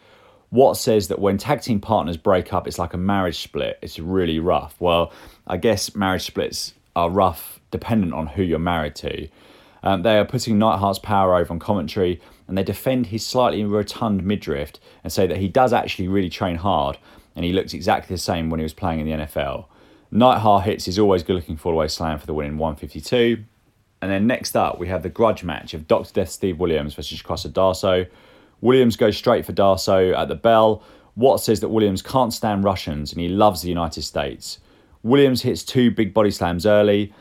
Watt 0.51 0.77
says 0.77 1.09
that 1.09 1.19
when 1.19 1.39
tag 1.39 1.63
team 1.63 1.81
partners 1.81 2.19
break 2.19 2.53
up, 2.53 2.69
it's 2.69 2.79
like 2.79 2.93
a 2.93 2.99
marriage 2.99 3.39
split. 3.39 3.79
It's 3.81 3.99
really 3.99 4.39
rough. 4.39 4.75
Well, 4.81 5.13
I 5.47 5.57
guess 5.57 5.95
marriage 5.95 6.27
splits 6.27 6.75
are 6.95 7.09
rough 7.09 7.61
dependent 7.71 8.13
on 8.13 8.27
who 8.27 8.43
you're 8.43 8.59
married 8.59 8.97
to. 8.97 9.29
Um, 9.83 10.03
they 10.03 10.19
are 10.19 10.25
putting 10.27 10.59
Neidhart's 10.59 10.99
power 10.99 11.37
over 11.37 11.53
on 11.53 11.59
commentary 11.59 12.21
and 12.47 12.59
they 12.59 12.63
defend 12.63 13.07
his 13.07 13.25
slightly 13.25 13.65
rotund 13.65 14.25
midriff 14.25 14.73
and 15.03 15.11
say 15.11 15.27
that 15.27 15.39
he 15.39 15.49
does 15.49 15.73
actually 15.73 16.09
really 16.09 16.29
train 16.29 16.57
hard 16.57 16.99
and 17.35 17.45
he 17.47 17.53
looks 17.53 17.73
exactly 17.73 18.15
the 18.15 18.21
same 18.21 18.51
when 18.51 18.61
he 18.61 18.65
was 18.65 18.75
playing 18.75 19.01
in 19.01 19.07
the 19.07 19.25
NFL. 19.25 19.67
Neidhart 20.11 20.65
hits 20.65 20.87
his 20.87 20.99
always 20.99 21.23
good 21.23 21.37
looking 21.37 21.57
fall 21.57 21.73
away 21.73 21.89
slam 21.89 22.19
for 22.19 22.27
the 22.27 22.35
win 22.35 22.47
in 22.47 22.59
152. 22.59 23.45
And 24.03 24.11
then 24.11 24.27
next 24.27 24.57
up, 24.57 24.79
we 24.79 24.89
have 24.89 25.03
the 25.03 25.09
grudge 25.09 25.45
match 25.45 25.75
of 25.75 25.87
Dr. 25.87 26.13
Death 26.13 26.31
Steve 26.31 26.59
Williams 26.59 26.95
versus 26.95 27.21
Crusher 27.23 27.51
Darsow. 27.51 28.09
Williams 28.61 28.97
goes 28.97 29.17
straight 29.17 29.45
for 29.45 29.53
Darsow 29.53 30.17
at 30.17 30.29
the 30.29 30.35
bell. 30.35 30.83
Watt 31.17 31.41
says 31.41 31.61
that 31.61 31.69
Williams 31.69 32.03
can't 32.03 32.33
stand 32.33 32.65
Russians 32.65 33.13
and 33.13 33.21
he 33.21 33.29
loves 33.29 33.63
the 33.63 33.69
United 33.69 34.03
States. 34.03 34.59
Williams 35.03 35.43
hits 35.43 35.63
two 35.63 35.91
big 35.91 36.13
body 36.13 36.31
slams 36.31 36.67
early, 36.67 37.13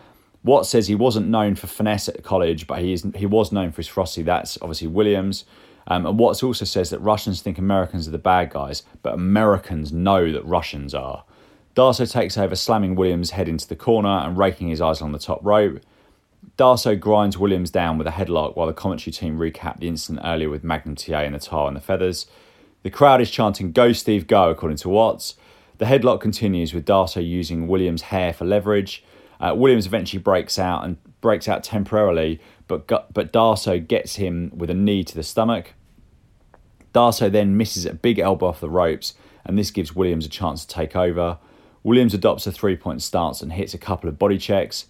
Watt 0.44 0.66
says 0.66 0.88
he 0.88 0.96
wasn't 0.96 1.28
known 1.28 1.56
for 1.56 1.68
finesse 1.68 2.08
at 2.08 2.24
college, 2.24 2.66
but 2.66 2.80
he, 2.80 2.94
is, 2.94 3.06
he 3.16 3.26
was 3.26 3.52
known 3.52 3.72
for 3.72 3.78
his 3.78 3.88
frosty. 3.88 4.22
That's 4.22 4.58
obviously 4.62 4.88
Williams. 4.88 5.46
Um, 5.88 6.06
and 6.06 6.18
Watts 6.18 6.44
also 6.44 6.66
says 6.66 6.92
that 6.92 7.00
Russians 7.00 7.42
think 7.42 7.58
Americans 7.58 8.08
are 8.08 8.12
the 8.12 8.18
bad 8.18 8.52
guys, 8.52 8.84
but 9.02 9.14
Americans 9.14 9.92
know 9.92 10.32
that 10.32 10.46
Russians 10.46 10.94
are. 10.94 11.24
Darsow 11.80 12.12
takes 12.12 12.38
over, 12.38 12.58
slamming 12.58 12.96
Williams' 12.96 13.30
head 13.30 13.48
into 13.48 13.66
the 13.66 13.74
corner 13.74 14.10
and 14.10 14.38
raking 14.38 14.68
his 14.68 14.82
eyes 14.82 15.00
along 15.00 15.14
the 15.14 15.18
top 15.18 15.40
rope. 15.42 15.80
Darsow 16.58 17.00
grinds 17.00 17.38
Williams 17.38 17.72
down 17.72 17.98
with 17.98 18.06
a 18.06 18.12
headlock 18.12 18.58
while 18.58 18.68
the 18.68 18.74
commentary 18.74 19.14
team 19.14 19.38
recap 19.38 19.80
the 19.80 19.88
incident 19.88 20.26
earlier 20.26 20.50
with 20.50 20.62
Magnum 20.62 20.98
TA 20.98 21.20
and 21.20 21.34
the 21.34 21.40
tar 21.40 21.70
and 21.70 21.78
the 21.78 21.82
feathers. 21.82 22.26
The 22.84 22.90
crowd 22.90 23.22
is 23.22 23.32
chanting, 23.32 23.72
Go 23.72 23.94
Steve, 23.94 24.28
go, 24.28 24.50
according 24.50 24.76
to 24.80 24.90
Watts. 24.90 25.36
The 25.78 25.86
headlock 25.86 26.20
continues 26.20 26.74
with 26.74 26.86
Darsow 26.86 27.26
using 27.26 27.66
Williams' 27.66 28.02
hair 28.02 28.34
for 28.34 28.44
leverage. 28.44 29.02
Uh, 29.40 29.54
Williams 29.56 29.86
eventually 29.86 30.22
breaks 30.22 30.60
out 30.60 30.84
and 30.84 30.98
breaks 31.22 31.48
out 31.48 31.64
temporarily, 31.64 32.42
but 32.68 32.88
but 32.88 33.32
Darsow 33.32 33.88
gets 33.88 34.18
him 34.18 34.52
with 34.54 34.70
a 34.70 34.74
knee 34.74 35.06
to 35.06 35.16
the 35.16 35.24
stomach. 35.24 35.76
Darsow 36.94 37.32
then 37.32 37.56
misses 37.56 37.86
a 37.86 37.94
big 37.94 38.20
elbow 38.20 38.48
off 38.48 38.60
the 38.60 38.70
ropes, 38.70 39.14
and 39.46 39.58
this 39.58 39.72
gives 39.72 39.96
Williams 39.96 40.26
a 40.26 40.30
chance 40.30 40.66
to 40.66 40.76
take 40.76 40.94
over. 40.94 41.38
Williams 41.84 42.14
adopts 42.14 42.46
a 42.48 42.52
three 42.52 42.76
point 42.76 43.02
stance 43.02 43.42
and 43.42 43.54
hits 43.54 43.74
a 43.74 43.78
couple 43.78 44.10
of 44.10 44.20
body 44.20 44.38
checks. 44.38 44.86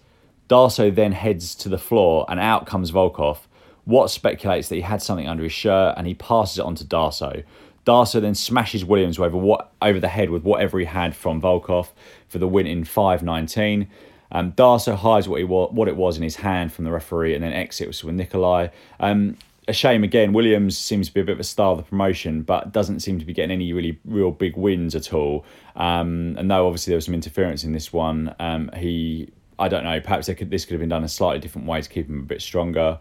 Darsow 0.48 0.92
then 0.92 1.12
heads 1.12 1.54
to 1.54 1.68
the 1.68 1.78
floor, 1.78 2.26
and 2.28 2.40
out 2.40 2.66
comes 2.66 2.90
Volkov. 2.90 3.38
Watt 3.86 4.10
speculates 4.10 4.68
that 4.68 4.74
he 4.74 4.80
had 4.80 5.02
something 5.02 5.28
under 5.28 5.42
his 5.42 5.52
shirt 5.52 5.94
and 5.96 6.06
he 6.06 6.14
passes 6.14 6.58
it 6.58 6.64
on 6.64 6.74
to 6.76 6.84
Darsow. 6.84 7.44
Darsow 7.86 8.20
then 8.20 8.34
smashes 8.34 8.84
Williams 8.84 9.18
over 9.18 9.36
what 9.36 9.72
over 9.80 9.98
the 9.98 10.08
head 10.08 10.30
with 10.30 10.42
whatever 10.42 10.78
he 10.78 10.84
had 10.84 11.16
from 11.16 11.40
Volkov 11.40 11.88
for 12.28 12.38
the 12.38 12.46
win 12.46 12.66
in 12.66 12.84
5.19. 12.84 13.86
Um, 14.32 14.52
Darsow 14.52 14.94
hides 14.94 15.28
what 15.28 15.40
he 15.40 15.44
what 15.44 15.88
it 15.88 15.96
was 15.96 16.16
in 16.16 16.22
his 16.22 16.36
hand 16.36 16.72
from 16.72 16.84
the 16.84 16.92
referee 16.92 17.34
and 17.34 17.42
then 17.42 17.52
exits 17.52 18.04
with 18.04 18.14
Nikolai. 18.14 18.68
Um, 19.00 19.36
a 19.70 19.72
shame 19.72 20.04
again. 20.04 20.32
Williams 20.32 20.76
seems 20.76 21.08
to 21.08 21.14
be 21.14 21.20
a 21.20 21.24
bit 21.24 21.32
of 21.32 21.40
a 21.40 21.44
star 21.44 21.72
of 21.72 21.78
the 21.78 21.84
promotion, 21.84 22.42
but 22.42 22.72
doesn't 22.72 23.00
seem 23.00 23.18
to 23.18 23.24
be 23.24 23.32
getting 23.32 23.50
any 23.50 23.72
really 23.72 23.98
real 24.04 24.30
big 24.30 24.56
wins 24.56 24.94
at 24.94 25.12
all. 25.12 25.44
Um, 25.76 26.36
and 26.38 26.50
though 26.50 26.66
obviously 26.66 26.90
there 26.90 26.96
was 26.96 27.06
some 27.06 27.14
interference 27.14 27.64
in 27.64 27.72
this 27.72 27.92
one, 27.92 28.34
um, 28.38 28.70
he 28.76 29.30
I 29.58 29.68
don't 29.68 29.84
know. 29.84 30.00
Perhaps 30.00 30.28
could, 30.34 30.50
this 30.50 30.64
could 30.64 30.72
have 30.72 30.80
been 30.80 30.88
done 30.88 31.04
a 31.04 31.08
slightly 31.08 31.38
different 31.38 31.68
way 31.68 31.82
to 31.82 31.88
keep 31.88 32.08
him 32.08 32.20
a 32.20 32.22
bit 32.22 32.40
stronger. 32.40 32.98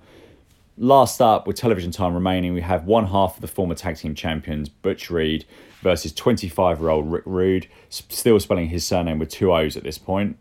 Last 0.78 1.22
up, 1.22 1.48
with 1.48 1.56
television 1.56 1.92
time 1.92 2.14
remaining, 2.14 2.54
we 2.54 2.62
have 2.62 2.86
one 2.86 3.06
half 3.08 3.36
of 3.36 3.42
the 3.42 3.48
former 3.48 3.76
tag 3.76 3.98
team 3.98 4.14
champions, 4.14 4.68
Butch 4.68 5.10
Reed, 5.10 5.46
versus 5.82 6.14
25 6.14 6.80
year 6.80 6.90
old 6.90 7.10
Rick 7.10 7.24
Rude, 7.26 7.68
still 7.90 8.40
spelling 8.40 8.68
his 8.68 8.86
surname 8.86 9.20
with 9.20 9.30
two 9.30 9.54
O's 9.54 9.78
at 9.78 9.84
this 9.84 9.98
point. 9.98 10.38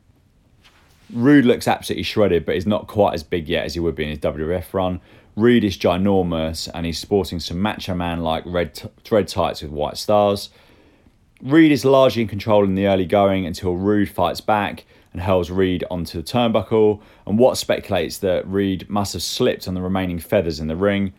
Rude 1.12 1.44
looks 1.44 1.66
absolutely 1.66 2.02
shredded, 2.02 2.44
but 2.44 2.56
is 2.56 2.66
not 2.66 2.86
quite 2.86 3.14
as 3.14 3.22
big 3.22 3.48
yet 3.48 3.64
as 3.64 3.74
he 3.74 3.80
would 3.80 3.94
be 3.94 4.02
in 4.02 4.10
his 4.10 4.18
WWF 4.18 4.74
run. 4.74 5.00
Rude 5.38 5.62
is 5.62 5.78
ginormous 5.78 6.68
and 6.74 6.84
he's 6.84 6.98
sporting 6.98 7.38
some 7.38 7.62
macho 7.62 7.94
man 7.94 8.22
like 8.22 8.42
red, 8.44 8.74
t- 8.74 8.88
red 9.08 9.28
tights 9.28 9.62
with 9.62 9.70
white 9.70 9.96
stars. 9.96 10.50
Reed 11.40 11.70
is 11.70 11.84
largely 11.84 12.22
in 12.22 12.28
control 12.28 12.64
in 12.64 12.74
the 12.74 12.88
early 12.88 13.06
going 13.06 13.46
until 13.46 13.76
Rude 13.76 14.10
fights 14.10 14.40
back 14.40 14.84
and 15.12 15.22
hurls 15.22 15.48
Reed 15.48 15.84
onto 15.92 16.20
the 16.20 16.24
turnbuckle, 16.24 17.00
and 17.24 17.38
Watt 17.38 17.56
speculates 17.56 18.18
that 18.18 18.48
Reed 18.48 18.90
must 18.90 19.12
have 19.12 19.22
slipped 19.22 19.68
on 19.68 19.74
the 19.74 19.80
remaining 19.80 20.18
feathers 20.18 20.58
in 20.58 20.66
the 20.66 20.74
ring. 20.74 21.12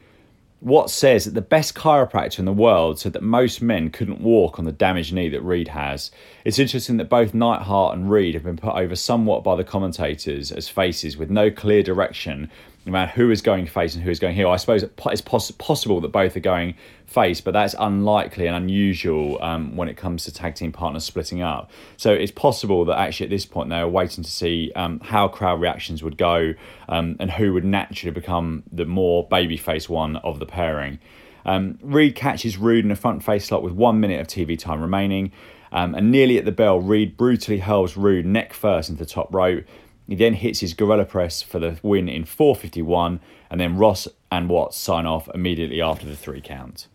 Watt 0.61 0.89
says 0.89 1.23
that 1.23 1.33
the 1.33 1.41
best 1.41 1.73
chiropractor 1.73 2.39
in 2.39 2.45
the 2.45 2.51
world 2.51 2.99
said 2.99 3.13
that 3.13 3.23
most 3.23 3.61
men 3.61 3.89
couldn't 3.89 4.19
walk 4.19 4.59
on 4.59 4.65
the 4.65 4.73
damaged 4.73 5.13
knee 5.13 5.29
that 5.29 5.41
Reed 5.41 5.69
has. 5.69 6.11
It's 6.43 6.59
interesting 6.59 6.97
that 6.97 7.07
both 7.07 7.33
Neidhart 7.33 7.95
and 7.95 8.11
Reed 8.11 8.33
have 8.33 8.43
been 8.43 8.57
put 8.57 8.75
over 8.75 8.97
somewhat 8.97 9.45
by 9.45 9.55
the 9.55 9.63
commentators 9.63 10.51
as 10.51 10.67
faces 10.67 11.15
with 11.15 11.29
no 11.29 11.49
clear 11.49 11.81
direction 11.81 12.51
about 12.85 13.09
who 13.09 13.29
is 13.31 13.41
going 13.41 13.65
face 13.67 13.95
and 13.95 14.03
who 14.03 14.09
is 14.09 14.19
going 14.19 14.35
heel. 14.35 14.49
I 14.49 14.57
suppose 14.57 14.83
it's 14.83 15.21
poss- 15.21 15.51
possible 15.51 16.01
that 16.01 16.09
both 16.09 16.35
are 16.35 16.41
going 16.41 16.75
face, 17.05 17.41
but 17.41 17.51
that's 17.51 17.75
unlikely 17.77 18.47
and 18.47 18.55
unusual 18.55 19.41
um, 19.41 19.75
when 19.75 19.89
it 19.89 19.97
comes 19.97 20.23
to 20.25 20.33
tag 20.33 20.55
team 20.55 20.71
partners 20.71 21.03
splitting 21.03 21.41
up. 21.41 21.69
So 21.97 22.11
it's 22.11 22.31
possible 22.31 22.85
that 22.85 22.97
actually 22.97 23.25
at 23.25 23.29
this 23.29 23.45
point 23.45 23.69
they're 23.69 23.87
waiting 23.87 24.23
to 24.23 24.31
see 24.31 24.71
um, 24.75 24.99
how 25.01 25.27
crowd 25.27 25.61
reactions 25.61 26.03
would 26.03 26.17
go 26.17 26.53
um, 26.87 27.15
and 27.19 27.31
who 27.31 27.53
would 27.53 27.65
naturally 27.65 28.11
become 28.11 28.63
the 28.71 28.85
more 28.85 29.27
babyface 29.27 29.89
one 29.89 30.17
of 30.17 30.39
the 30.39 30.45
pairing. 30.45 30.99
Um, 31.45 31.79
Reed 31.81 32.15
catches 32.15 32.57
Rude 32.57 32.85
in 32.85 32.91
a 32.91 32.95
front 32.95 33.23
face 33.23 33.45
slot 33.45 33.63
with 33.63 33.73
one 33.73 33.99
minute 33.99 34.19
of 34.19 34.27
TV 34.27 34.57
time 34.57 34.81
remaining. 34.81 35.31
Um, 35.71 35.93
and 35.93 36.11
nearly 36.11 36.37
at 36.37 36.45
the 36.45 36.51
bell, 36.51 36.79
Reed 36.79 37.15
brutally 37.15 37.59
hurls 37.59 37.95
Rude 37.95 38.25
neck 38.25 38.53
first 38.53 38.89
into 38.89 39.03
the 39.03 39.09
top 39.09 39.33
rope. 39.33 39.65
He 40.09 40.15
then 40.15 40.33
hits 40.33 40.59
his 40.59 40.73
gorilla 40.73 41.05
press 41.05 41.43
for 41.43 41.59
the 41.59 41.77
win 41.83 42.09
in 42.09 42.25
451, 42.25 43.19
and 43.51 43.61
then 43.61 43.77
Ross 43.77 44.07
and 44.31 44.49
Watts 44.49 44.75
sign 44.75 45.05
off 45.05 45.29
immediately 45.35 45.83
after 45.83 46.07
the 46.07 46.15
three 46.15 46.41
count. 46.41 46.87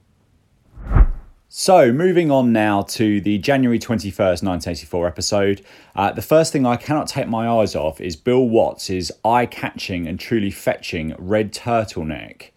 So, 1.48 1.92
moving 1.92 2.32
on 2.32 2.52
now 2.52 2.82
to 2.82 3.20
the 3.20 3.38
January 3.38 3.78
21st, 3.78 4.42
1984 4.42 5.06
episode. 5.06 5.64
Uh, 5.94 6.10
the 6.10 6.22
first 6.22 6.52
thing 6.52 6.66
I 6.66 6.74
cannot 6.74 7.06
take 7.06 7.28
my 7.28 7.48
eyes 7.48 7.76
off 7.76 8.00
is 8.00 8.16
Bill 8.16 8.48
Watts' 8.48 9.12
eye 9.24 9.46
catching 9.46 10.08
and 10.08 10.18
truly 10.18 10.50
fetching 10.50 11.14
red 11.16 11.52
turtleneck. 11.52 12.50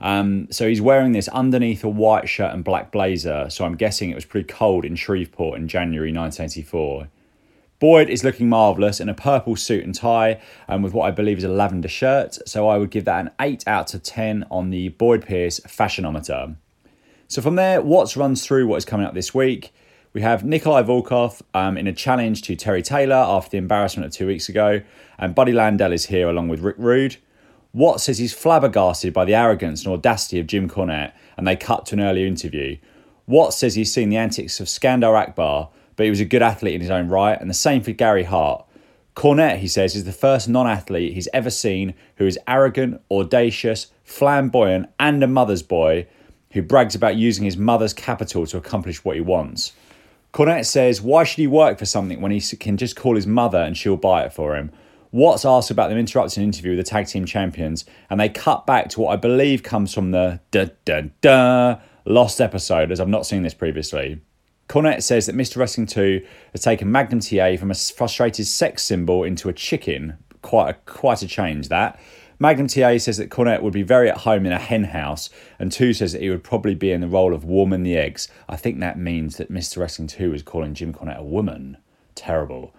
Um, 0.00 0.46
so, 0.52 0.68
he's 0.68 0.80
wearing 0.80 1.10
this 1.10 1.26
underneath 1.26 1.82
a 1.82 1.88
white 1.88 2.28
shirt 2.28 2.54
and 2.54 2.62
black 2.62 2.92
blazer, 2.92 3.50
so 3.50 3.64
I'm 3.64 3.74
guessing 3.74 4.10
it 4.10 4.14
was 4.14 4.24
pretty 4.24 4.46
cold 4.46 4.84
in 4.84 4.94
Shreveport 4.94 5.58
in 5.58 5.66
January 5.66 6.12
1984. 6.12 7.08
Boyd 7.84 8.08
is 8.08 8.24
looking 8.24 8.48
marvellous 8.48 8.98
in 8.98 9.10
a 9.10 9.14
purple 9.14 9.56
suit 9.56 9.84
and 9.84 9.94
tie 9.94 10.40
and 10.66 10.82
with 10.82 10.94
what 10.94 11.04
I 11.04 11.10
believe 11.10 11.36
is 11.36 11.44
a 11.44 11.50
lavender 11.50 11.86
shirt. 11.86 12.38
So 12.48 12.66
I 12.66 12.78
would 12.78 12.90
give 12.90 13.04
that 13.04 13.20
an 13.26 13.30
8 13.38 13.62
out 13.66 13.92
of 13.92 14.02
10 14.02 14.46
on 14.50 14.70
the 14.70 14.88
Boyd 14.88 15.26
Pierce 15.26 15.60
Fashionometer. 15.68 16.56
So 17.28 17.42
from 17.42 17.56
there, 17.56 17.82
Watts 17.82 18.16
runs 18.16 18.42
through 18.42 18.68
what 18.68 18.76
is 18.76 18.86
coming 18.86 19.04
up 19.04 19.12
this 19.12 19.34
week. 19.34 19.74
We 20.14 20.22
have 20.22 20.46
Nikolai 20.46 20.82
Volkov 20.82 21.42
um, 21.52 21.76
in 21.76 21.86
a 21.86 21.92
challenge 21.92 22.40
to 22.44 22.56
Terry 22.56 22.80
Taylor 22.80 23.16
after 23.16 23.50
the 23.50 23.58
embarrassment 23.58 24.06
of 24.06 24.12
two 24.12 24.28
weeks 24.28 24.48
ago, 24.48 24.80
and 25.18 25.34
Buddy 25.34 25.52
Landel 25.52 25.92
is 25.92 26.06
here 26.06 26.30
along 26.30 26.48
with 26.48 26.60
Rick 26.60 26.76
Rude. 26.78 27.18
Watts 27.74 28.04
says 28.04 28.16
he's 28.16 28.32
flabbergasted 28.32 29.12
by 29.12 29.26
the 29.26 29.34
arrogance 29.34 29.84
and 29.84 29.92
audacity 29.92 30.40
of 30.40 30.46
Jim 30.46 30.70
Cornette, 30.70 31.12
and 31.36 31.46
they 31.46 31.54
cut 31.54 31.84
to 31.84 31.96
an 31.96 32.00
earlier 32.00 32.26
interview. 32.26 32.78
Watts 33.26 33.58
says 33.58 33.74
he's 33.74 33.92
seen 33.92 34.08
the 34.08 34.16
antics 34.16 34.58
of 34.58 34.68
Skandar 34.68 35.14
Akbar, 35.20 35.68
but 35.96 36.04
he 36.04 36.10
was 36.10 36.20
a 36.20 36.24
good 36.24 36.42
athlete 36.42 36.74
in 36.74 36.80
his 36.80 36.90
own 36.90 37.08
right, 37.08 37.40
and 37.40 37.48
the 37.48 37.54
same 37.54 37.82
for 37.82 37.92
Gary 37.92 38.24
Hart. 38.24 38.64
Cornette, 39.14 39.58
he 39.58 39.68
says, 39.68 39.94
is 39.94 40.04
the 40.04 40.12
first 40.12 40.48
non 40.48 40.66
athlete 40.66 41.14
he's 41.14 41.28
ever 41.32 41.50
seen 41.50 41.94
who 42.16 42.26
is 42.26 42.38
arrogant, 42.48 43.00
audacious, 43.10 43.88
flamboyant, 44.02 44.88
and 44.98 45.22
a 45.22 45.28
mother's 45.28 45.62
boy 45.62 46.06
who 46.52 46.62
brags 46.62 46.94
about 46.94 47.16
using 47.16 47.44
his 47.44 47.56
mother's 47.56 47.92
capital 47.92 48.46
to 48.46 48.56
accomplish 48.56 49.04
what 49.04 49.16
he 49.16 49.20
wants. 49.20 49.72
Cornette 50.32 50.66
says, 50.66 51.00
Why 51.00 51.22
should 51.22 51.38
he 51.38 51.46
work 51.46 51.78
for 51.78 51.86
something 51.86 52.20
when 52.20 52.32
he 52.32 52.40
can 52.56 52.76
just 52.76 52.96
call 52.96 53.14
his 53.14 53.26
mother 53.26 53.58
and 53.58 53.76
she'll 53.76 53.96
buy 53.96 54.24
it 54.24 54.32
for 54.32 54.56
him? 54.56 54.72
Watts 55.12 55.44
asks 55.44 55.70
about 55.70 55.90
them 55.90 55.98
interrupting 55.98 56.42
an 56.42 56.48
interview 56.48 56.76
with 56.76 56.84
the 56.84 56.90
tag 56.90 57.06
team 57.06 57.24
champions, 57.24 57.84
and 58.10 58.18
they 58.18 58.28
cut 58.28 58.66
back 58.66 58.88
to 58.90 59.00
what 59.00 59.12
I 59.12 59.16
believe 59.16 59.62
comes 59.62 59.94
from 59.94 60.10
the 60.10 60.40
da 60.50 60.70
da 60.84 61.02
da 61.20 61.76
lost 62.04 62.40
episode, 62.40 62.90
as 62.90 62.98
I've 62.98 63.08
not 63.08 63.24
seen 63.24 63.44
this 63.44 63.54
previously. 63.54 64.20
Cornette 64.68 65.02
says 65.02 65.26
that 65.26 65.36
Mr. 65.36 65.58
Wrestling 65.58 65.86
2 65.86 66.24
has 66.52 66.62
taken 66.62 66.90
Magnum 66.90 67.20
TA 67.20 67.56
from 67.56 67.70
a 67.70 67.74
frustrated 67.74 68.46
sex 68.46 68.82
symbol 68.82 69.22
into 69.22 69.48
a 69.48 69.52
chicken. 69.52 70.16
Quite 70.42 70.70
a, 70.70 70.74
quite 70.90 71.22
a 71.22 71.26
change, 71.26 71.68
that. 71.68 72.00
Magnum 72.38 72.66
TA 72.66 72.98
says 72.98 73.16
that 73.18 73.30
Cornette 73.30 73.62
would 73.62 73.72
be 73.72 73.82
very 73.82 74.10
at 74.10 74.18
home 74.18 74.44
in 74.44 74.52
a 74.52 74.58
hen 74.58 74.84
house, 74.84 75.30
and 75.58 75.70
2 75.70 75.92
says 75.92 76.12
that 76.12 76.22
he 76.22 76.30
would 76.30 76.42
probably 76.42 76.74
be 76.74 76.90
in 76.90 77.00
the 77.00 77.08
role 77.08 77.32
of 77.32 77.44
warming 77.44 77.82
the 77.82 77.96
eggs. 77.96 78.28
I 78.48 78.56
think 78.56 78.80
that 78.80 78.98
means 78.98 79.36
that 79.36 79.52
Mr. 79.52 79.78
Wrestling 79.78 80.08
2 80.08 80.34
is 80.34 80.42
calling 80.42 80.74
Jim 80.74 80.92
Cornette 80.92 81.18
a 81.18 81.24
woman. 81.24 81.76
Terrible. 82.14 82.74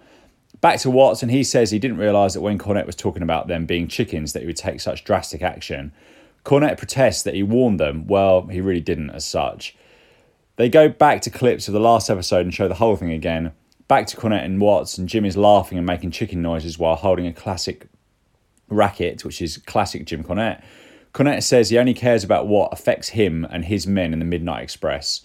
Back 0.60 0.80
to 0.80 0.90
Watts, 0.90 1.22
and 1.22 1.30
he 1.30 1.44
says 1.44 1.70
he 1.70 1.78
didn't 1.78 1.98
realise 1.98 2.34
that 2.34 2.40
when 2.40 2.58
Cornette 2.58 2.86
was 2.86 2.96
talking 2.96 3.22
about 3.22 3.46
them 3.46 3.66
being 3.66 3.88
chickens 3.88 4.32
that 4.32 4.40
he 4.40 4.46
would 4.46 4.56
take 4.56 4.80
such 4.80 5.04
drastic 5.04 5.42
action. 5.42 5.92
Cornette 6.44 6.78
protests 6.78 7.22
that 7.22 7.34
he 7.34 7.42
warned 7.42 7.80
them. 7.80 8.06
Well, 8.06 8.46
he 8.46 8.60
really 8.60 8.80
didn't 8.80 9.10
as 9.10 9.24
such. 9.24 9.76
They 10.56 10.70
go 10.70 10.88
back 10.88 11.20
to 11.22 11.30
clips 11.30 11.68
of 11.68 11.74
the 11.74 11.80
last 11.80 12.08
episode 12.08 12.46
and 12.46 12.54
show 12.54 12.66
the 12.66 12.74
whole 12.74 12.96
thing 12.96 13.12
again. 13.12 13.52
Back 13.88 14.06
to 14.08 14.16
Cornette 14.16 14.44
and 14.44 14.60
Watts, 14.60 14.96
and 14.96 15.08
Jim 15.08 15.24
is 15.24 15.36
laughing 15.36 15.76
and 15.76 15.86
making 15.86 16.10
chicken 16.10 16.40
noises 16.40 16.78
while 16.78 16.96
holding 16.96 17.26
a 17.26 17.32
classic 17.32 17.88
racket, 18.68 19.24
which 19.24 19.42
is 19.42 19.58
classic 19.58 20.06
Jim 20.06 20.24
Cornette. 20.24 20.62
Cornette 21.12 21.42
says 21.42 21.68
he 21.68 21.78
only 21.78 21.94
cares 21.94 22.24
about 22.24 22.46
what 22.46 22.72
affects 22.72 23.10
him 23.10 23.46
and 23.50 23.66
his 23.66 23.86
men 23.86 24.12
in 24.12 24.18
the 24.18 24.24
Midnight 24.24 24.62
Express. 24.62 25.20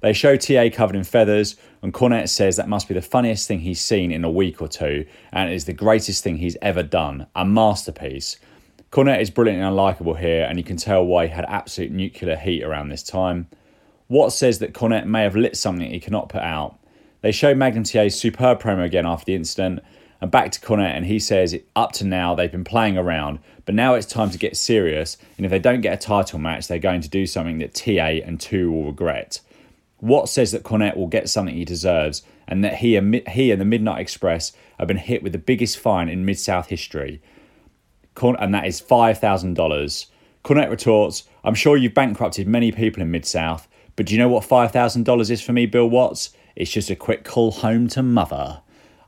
They 0.00 0.12
show 0.12 0.36
TA 0.36 0.68
covered 0.70 0.96
in 0.96 1.04
feathers, 1.04 1.56
and 1.80 1.94
Cornette 1.94 2.28
says 2.28 2.56
that 2.56 2.68
must 2.68 2.86
be 2.86 2.94
the 2.94 3.00
funniest 3.00 3.48
thing 3.48 3.60
he's 3.60 3.80
seen 3.80 4.12
in 4.12 4.22
a 4.22 4.30
week 4.30 4.60
or 4.60 4.68
two, 4.68 5.06
and 5.32 5.50
it 5.50 5.54
is 5.54 5.64
the 5.64 5.72
greatest 5.72 6.22
thing 6.22 6.36
he's 6.36 6.58
ever 6.60 6.82
done. 6.82 7.26
A 7.34 7.46
masterpiece. 7.46 8.36
Cornette 8.92 9.22
is 9.22 9.30
brilliant 9.30 9.62
and 9.62 9.74
unlikable 9.74 10.18
here, 10.18 10.44
and 10.44 10.58
you 10.58 10.64
can 10.64 10.76
tell 10.76 11.04
why 11.06 11.26
he 11.26 11.32
had 11.32 11.46
absolute 11.46 11.90
nuclear 11.90 12.36
heat 12.36 12.62
around 12.62 12.90
this 12.90 13.02
time. 13.02 13.48
Watts 14.08 14.36
says 14.36 14.58
that 14.58 14.74
Cornette 14.74 15.06
may 15.06 15.22
have 15.22 15.36
lit 15.36 15.56
something 15.56 15.90
he 15.90 16.00
cannot 16.00 16.28
put 16.28 16.42
out. 16.42 16.78
They 17.22 17.32
show 17.32 17.54
Magnum 17.54 17.84
TA's 17.84 18.18
superb 18.18 18.60
promo 18.60 18.84
again 18.84 19.06
after 19.06 19.24
the 19.24 19.34
incident, 19.34 19.80
and 20.20 20.30
back 20.30 20.52
to 20.52 20.60
Cornette, 20.60 20.96
and 20.96 21.06
he 21.06 21.18
says 21.18 21.56
up 21.74 21.92
to 21.92 22.04
now 22.04 22.34
they've 22.34 22.52
been 22.52 22.64
playing 22.64 22.98
around, 22.98 23.38
but 23.64 23.74
now 23.74 23.94
it's 23.94 24.06
time 24.06 24.30
to 24.30 24.38
get 24.38 24.56
serious, 24.56 25.16
and 25.36 25.46
if 25.46 25.50
they 25.50 25.58
don't 25.58 25.80
get 25.80 25.94
a 25.94 26.06
title 26.06 26.38
match, 26.38 26.68
they're 26.68 26.78
going 26.78 27.00
to 27.00 27.08
do 27.08 27.26
something 27.26 27.58
that 27.58 27.74
TA 27.74 28.22
and 28.24 28.40
2 28.40 28.70
will 28.70 28.86
regret. 28.86 29.40
Watts 30.00 30.32
says 30.32 30.52
that 30.52 30.64
Cornette 30.64 30.96
will 30.96 31.06
get 31.06 31.30
something 31.30 31.54
he 31.54 31.64
deserves, 31.64 32.22
and 32.46 32.62
that 32.62 32.76
he 32.76 32.96
and, 32.96 33.26
he 33.28 33.50
and 33.50 33.60
the 33.60 33.64
Midnight 33.64 34.00
Express 34.00 34.52
have 34.78 34.88
been 34.88 34.98
hit 34.98 35.22
with 35.22 35.32
the 35.32 35.38
biggest 35.38 35.78
fine 35.78 36.10
in 36.10 36.26
Mid 36.26 36.38
South 36.38 36.68
history, 36.68 37.22
and 38.22 38.54
that 38.54 38.66
is 38.66 38.82
$5,000. 38.82 40.06
Cornette 40.44 40.70
retorts, 40.70 41.24
I'm 41.42 41.54
sure 41.54 41.76
you've 41.76 41.94
bankrupted 41.94 42.46
many 42.46 42.70
people 42.70 43.02
in 43.02 43.10
Mid 43.10 43.24
South, 43.24 43.66
but 43.96 44.06
do 44.06 44.14
you 44.14 44.18
know 44.18 44.28
what 44.28 44.44
$5,000 44.44 45.30
is 45.30 45.40
for 45.40 45.52
me, 45.52 45.66
Bill 45.66 45.88
Watts? 45.88 46.30
It's 46.56 46.70
just 46.70 46.90
a 46.90 46.96
quick 46.96 47.24
call 47.24 47.50
home 47.50 47.88
to 47.88 48.02
mother. 48.02 48.60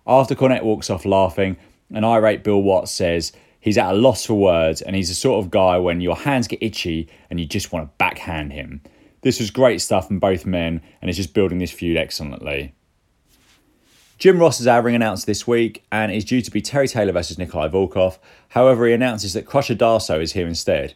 After 0.06 0.34
Cornette 0.34 0.62
walks 0.62 0.90
off 0.90 1.04
laughing, 1.04 1.56
an 1.90 2.04
irate 2.04 2.44
Bill 2.44 2.62
Watts 2.62 2.92
says 2.92 3.32
he's 3.60 3.78
at 3.78 3.92
a 3.92 3.98
loss 3.98 4.26
for 4.26 4.34
words 4.34 4.82
and 4.82 4.94
he's 4.94 5.08
the 5.08 5.14
sort 5.14 5.44
of 5.44 5.50
guy 5.50 5.78
when 5.78 6.00
your 6.00 6.16
hands 6.16 6.48
get 6.48 6.62
itchy 6.62 7.08
and 7.30 7.40
you 7.40 7.46
just 7.46 7.72
want 7.72 7.86
to 7.88 7.94
backhand 7.98 8.52
him. 8.52 8.80
This 9.22 9.40
was 9.40 9.50
great 9.50 9.80
stuff 9.80 10.06
from 10.06 10.20
both 10.20 10.46
men 10.46 10.80
and 11.00 11.08
it's 11.08 11.16
just 11.16 11.34
building 11.34 11.58
this 11.58 11.72
feud 11.72 11.96
excellently. 11.96 12.72
Jim 14.18 14.38
Ross 14.38 14.60
is 14.60 14.66
ring 14.66 14.94
announced 14.94 15.26
this 15.26 15.46
week 15.46 15.84
and 15.92 16.10
is 16.10 16.24
due 16.24 16.40
to 16.40 16.50
be 16.50 16.62
Terry 16.62 16.88
Taylor 16.88 17.12
versus 17.12 17.36
Nikolai 17.36 17.68
Volkov. 17.68 18.18
However, 18.50 18.86
he 18.86 18.94
announces 18.94 19.34
that 19.34 19.44
Crusher 19.44 19.74
Darsow 19.74 20.22
is 20.22 20.32
here 20.32 20.46
instead. 20.46 20.94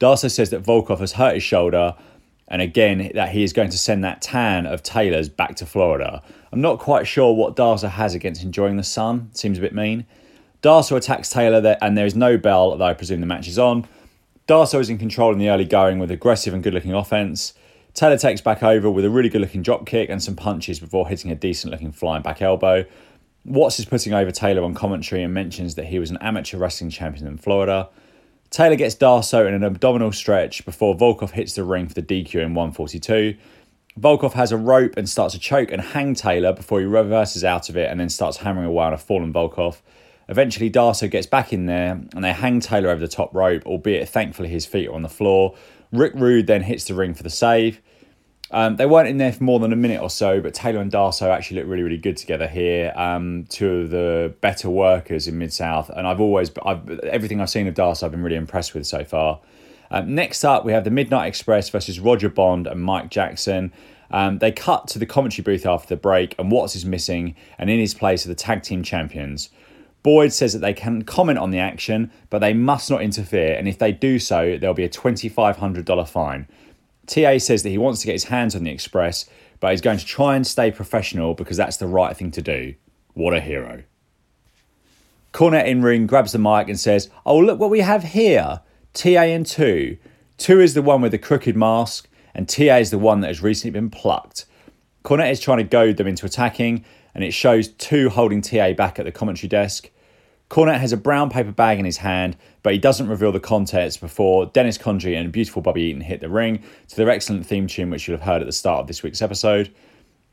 Darsow 0.00 0.30
says 0.30 0.50
that 0.50 0.62
Volkov 0.62 1.00
has 1.00 1.12
hurt 1.12 1.34
his 1.34 1.42
shoulder 1.42 1.94
and 2.52 2.60
again 2.60 3.10
that 3.14 3.30
he 3.30 3.42
is 3.42 3.54
going 3.54 3.70
to 3.70 3.78
send 3.78 4.04
that 4.04 4.20
tan 4.20 4.66
of 4.66 4.82
Taylor's 4.82 5.30
back 5.30 5.56
to 5.56 5.66
Florida. 5.66 6.22
I'm 6.52 6.60
not 6.60 6.78
quite 6.78 7.06
sure 7.06 7.34
what 7.34 7.56
Darsow 7.56 7.88
has 7.88 8.14
against 8.14 8.44
enjoying 8.44 8.76
the 8.76 8.82
sun. 8.82 9.30
Seems 9.32 9.56
a 9.56 9.62
bit 9.62 9.74
mean. 9.74 10.04
Darsow 10.62 10.98
attacks 10.98 11.30
Taylor, 11.30 11.62
there, 11.62 11.78
and 11.80 11.96
there 11.96 12.04
is 12.06 12.14
no 12.14 12.36
bell, 12.36 12.76
though 12.76 12.84
I 12.84 12.92
presume 12.92 13.20
the 13.20 13.26
match 13.26 13.48
is 13.48 13.58
on. 13.58 13.88
Darsow 14.46 14.80
is 14.80 14.90
in 14.90 14.98
control 14.98 15.32
in 15.32 15.38
the 15.38 15.48
early 15.48 15.64
going 15.64 15.98
with 15.98 16.10
aggressive 16.10 16.52
and 16.52 16.62
good 16.62 16.74
looking 16.74 16.92
offense. 16.92 17.54
Taylor 17.94 18.18
takes 18.18 18.42
back 18.42 18.62
over 18.62 18.90
with 18.90 19.06
a 19.06 19.10
really 19.10 19.30
good 19.30 19.40
looking 19.40 19.62
drop 19.62 19.86
kick 19.86 20.10
and 20.10 20.22
some 20.22 20.36
punches 20.36 20.78
before 20.78 21.08
hitting 21.08 21.30
a 21.30 21.34
decent 21.34 21.72
looking 21.72 21.90
flying 21.90 22.22
back 22.22 22.42
elbow. 22.42 22.84
Watts 23.46 23.78
is 23.78 23.86
putting 23.86 24.12
over 24.12 24.30
Taylor 24.30 24.62
on 24.62 24.74
commentary 24.74 25.22
and 25.22 25.32
mentions 25.32 25.74
that 25.76 25.86
he 25.86 25.98
was 25.98 26.10
an 26.10 26.18
amateur 26.20 26.58
wrestling 26.58 26.90
champion 26.90 27.26
in 27.26 27.38
Florida. 27.38 27.88
Taylor 28.52 28.76
gets 28.76 28.94
Darsow 28.94 29.48
in 29.48 29.54
an 29.54 29.64
abdominal 29.64 30.12
stretch 30.12 30.66
before 30.66 30.94
Volkov 30.94 31.30
hits 31.30 31.54
the 31.54 31.64
ring 31.64 31.88
for 31.88 31.94
the 31.94 32.02
DQ 32.02 32.34
in 32.34 32.52
142. 32.52 33.34
Volkov 33.98 34.34
has 34.34 34.52
a 34.52 34.58
rope 34.58 34.98
and 34.98 35.08
starts 35.08 35.32
to 35.32 35.40
choke 35.40 35.72
and 35.72 35.80
hang 35.80 36.14
Taylor 36.14 36.52
before 36.52 36.78
he 36.78 36.84
reverses 36.84 37.44
out 37.44 37.70
of 37.70 37.78
it 37.78 37.90
and 37.90 37.98
then 37.98 38.10
starts 38.10 38.36
hammering 38.36 38.66
away 38.66 38.84
on 38.84 38.92
a 38.92 38.98
fallen 38.98 39.32
Volkov. 39.32 39.80
Eventually, 40.28 40.70
Darsow 40.70 41.10
gets 41.10 41.26
back 41.26 41.54
in 41.54 41.64
there 41.64 41.92
and 42.14 42.22
they 42.22 42.34
hang 42.34 42.60
Taylor 42.60 42.90
over 42.90 43.00
the 43.00 43.08
top 43.08 43.34
rope, 43.34 43.64
albeit 43.64 44.06
thankfully 44.10 44.50
his 44.50 44.66
feet 44.66 44.88
are 44.88 44.94
on 44.94 45.00
the 45.00 45.08
floor. 45.08 45.54
Rick 45.90 46.12
Rude 46.14 46.46
then 46.46 46.60
hits 46.62 46.84
the 46.84 46.92
ring 46.92 47.14
for 47.14 47.22
the 47.22 47.30
save. 47.30 47.80
Um, 48.52 48.76
they 48.76 48.84
weren't 48.84 49.08
in 49.08 49.16
there 49.16 49.32
for 49.32 49.44
more 49.44 49.58
than 49.58 49.72
a 49.72 49.76
minute 49.76 50.02
or 50.02 50.10
so, 50.10 50.40
but 50.40 50.52
Taylor 50.52 50.80
and 50.80 50.92
Darsow 50.92 51.30
actually 51.30 51.60
look 51.60 51.70
really, 51.70 51.82
really 51.82 51.96
good 51.96 52.18
together 52.18 52.46
here. 52.46 52.92
Um, 52.94 53.46
two 53.48 53.70
of 53.80 53.90
the 53.90 54.34
better 54.42 54.68
workers 54.68 55.26
in 55.26 55.38
Mid 55.38 55.54
South, 55.54 55.88
and 55.88 56.06
I've 56.06 56.20
always, 56.20 56.50
I've, 56.64 56.88
everything 57.00 57.40
I've 57.40 57.48
seen 57.48 57.66
of 57.66 57.74
Darsow, 57.74 58.04
I've 58.04 58.10
been 58.10 58.22
really 58.22 58.36
impressed 58.36 58.74
with 58.74 58.86
so 58.86 59.04
far. 59.04 59.40
Um, 59.90 60.14
next 60.14 60.44
up, 60.44 60.66
we 60.66 60.72
have 60.72 60.84
the 60.84 60.90
Midnight 60.90 61.26
Express 61.26 61.70
versus 61.70 61.98
Roger 61.98 62.28
Bond 62.28 62.66
and 62.66 62.82
Mike 62.82 63.10
Jackson. 63.10 63.72
Um, 64.10 64.38
they 64.38 64.52
cut 64.52 64.86
to 64.88 64.98
the 64.98 65.06
commentary 65.06 65.42
booth 65.44 65.64
after 65.64 65.88
the 65.88 66.00
break, 66.00 66.34
and 66.38 66.50
Watts 66.50 66.76
is 66.76 66.84
missing, 66.84 67.34
and 67.58 67.70
in 67.70 67.78
his 67.78 67.94
place 67.94 68.26
are 68.26 68.28
the 68.28 68.34
tag 68.34 68.62
team 68.62 68.82
champions. 68.82 69.48
Boyd 70.02 70.32
says 70.32 70.52
that 70.52 70.58
they 70.58 70.74
can 70.74 71.02
comment 71.02 71.38
on 71.38 71.52
the 71.52 71.58
action, 71.58 72.10
but 72.28 72.40
they 72.40 72.52
must 72.52 72.90
not 72.90 73.00
interfere, 73.00 73.54
and 73.54 73.66
if 73.66 73.78
they 73.78 73.92
do 73.92 74.18
so, 74.18 74.58
there'll 74.58 74.74
be 74.74 74.84
a 74.84 74.90
$2,500 74.90 76.08
fine. 76.08 76.46
TA 77.06 77.38
says 77.38 77.62
that 77.62 77.70
he 77.70 77.78
wants 77.78 78.00
to 78.00 78.06
get 78.06 78.12
his 78.12 78.24
hands 78.24 78.54
on 78.54 78.64
the 78.64 78.70
Express, 78.70 79.26
but 79.60 79.70
he's 79.70 79.80
going 79.80 79.98
to 79.98 80.06
try 80.06 80.36
and 80.36 80.46
stay 80.46 80.70
professional 80.70 81.34
because 81.34 81.56
that's 81.56 81.76
the 81.76 81.86
right 81.86 82.16
thing 82.16 82.30
to 82.32 82.42
do. 82.42 82.74
What 83.14 83.34
a 83.34 83.40
hero. 83.40 83.82
Cornette 85.32 85.66
in 85.66 85.82
ring 85.82 86.06
grabs 86.06 86.32
the 86.32 86.38
mic 86.38 86.68
and 86.68 86.78
says, 86.78 87.10
Oh, 87.24 87.38
look 87.38 87.58
what 87.58 87.70
we 87.70 87.80
have 87.80 88.02
here 88.04 88.60
TA 88.92 89.22
and 89.22 89.46
2. 89.46 89.96
2 90.38 90.60
is 90.60 90.74
the 90.74 90.82
one 90.82 91.00
with 91.00 91.12
the 91.12 91.18
crooked 91.18 91.56
mask, 91.56 92.08
and 92.34 92.48
TA 92.48 92.76
is 92.76 92.90
the 92.90 92.98
one 92.98 93.20
that 93.20 93.28
has 93.28 93.42
recently 93.42 93.70
been 93.70 93.90
plucked. 93.90 94.44
Cornette 95.04 95.30
is 95.30 95.40
trying 95.40 95.58
to 95.58 95.64
goad 95.64 95.96
them 95.96 96.06
into 96.06 96.26
attacking, 96.26 96.84
and 97.14 97.24
it 97.24 97.32
shows 97.32 97.68
2 97.68 98.10
holding 98.10 98.40
TA 98.40 98.72
back 98.72 98.98
at 98.98 99.04
the 99.04 99.12
commentary 99.12 99.48
desk. 99.48 99.90
Cornette 100.52 100.80
has 100.80 100.92
a 100.92 100.98
brown 100.98 101.30
paper 101.30 101.50
bag 101.50 101.78
in 101.78 101.86
his 101.86 101.96
hand, 101.96 102.36
but 102.62 102.74
he 102.74 102.78
doesn't 102.78 103.08
reveal 103.08 103.32
the 103.32 103.40
contents 103.40 103.96
before 103.96 104.44
Dennis 104.44 104.76
Condrey 104.76 105.18
and 105.18 105.32
beautiful 105.32 105.62
Bobby 105.62 105.80
Eaton 105.84 106.02
hit 106.02 106.20
the 106.20 106.28
ring 106.28 106.62
to 106.88 106.96
their 106.96 107.08
excellent 107.08 107.46
theme 107.46 107.66
tune, 107.66 107.88
which 107.88 108.06
you'll 108.06 108.18
have 108.18 108.26
heard 108.26 108.42
at 108.42 108.46
the 108.46 108.52
start 108.52 108.80
of 108.80 108.86
this 108.86 109.02
week's 109.02 109.22
episode. 109.22 109.74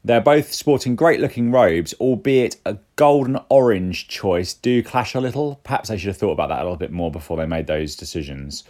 They're 0.04 0.20
both 0.20 0.52
sporting 0.52 0.98
great 0.98 1.22
looking 1.22 1.52
robes, 1.52 1.94
albeit 2.02 2.58
a 2.66 2.80
golden 2.98 3.40
orange 3.48 4.10
choice 4.10 4.54
do 4.54 4.84
clash 4.84 5.16
a 5.16 5.22
little. 5.22 5.62
Perhaps 5.64 5.88
they 5.88 5.98
should 5.98 6.10
have 6.10 6.18
thought 6.18 6.34
about 6.34 6.50
that 6.50 6.60
a 6.60 6.64
little 6.64 6.76
bit 6.76 6.92
more 6.92 7.10
before 7.10 7.38
they 7.38 7.46
made 7.46 7.68
those 7.68 7.96
decisions. 7.96 8.66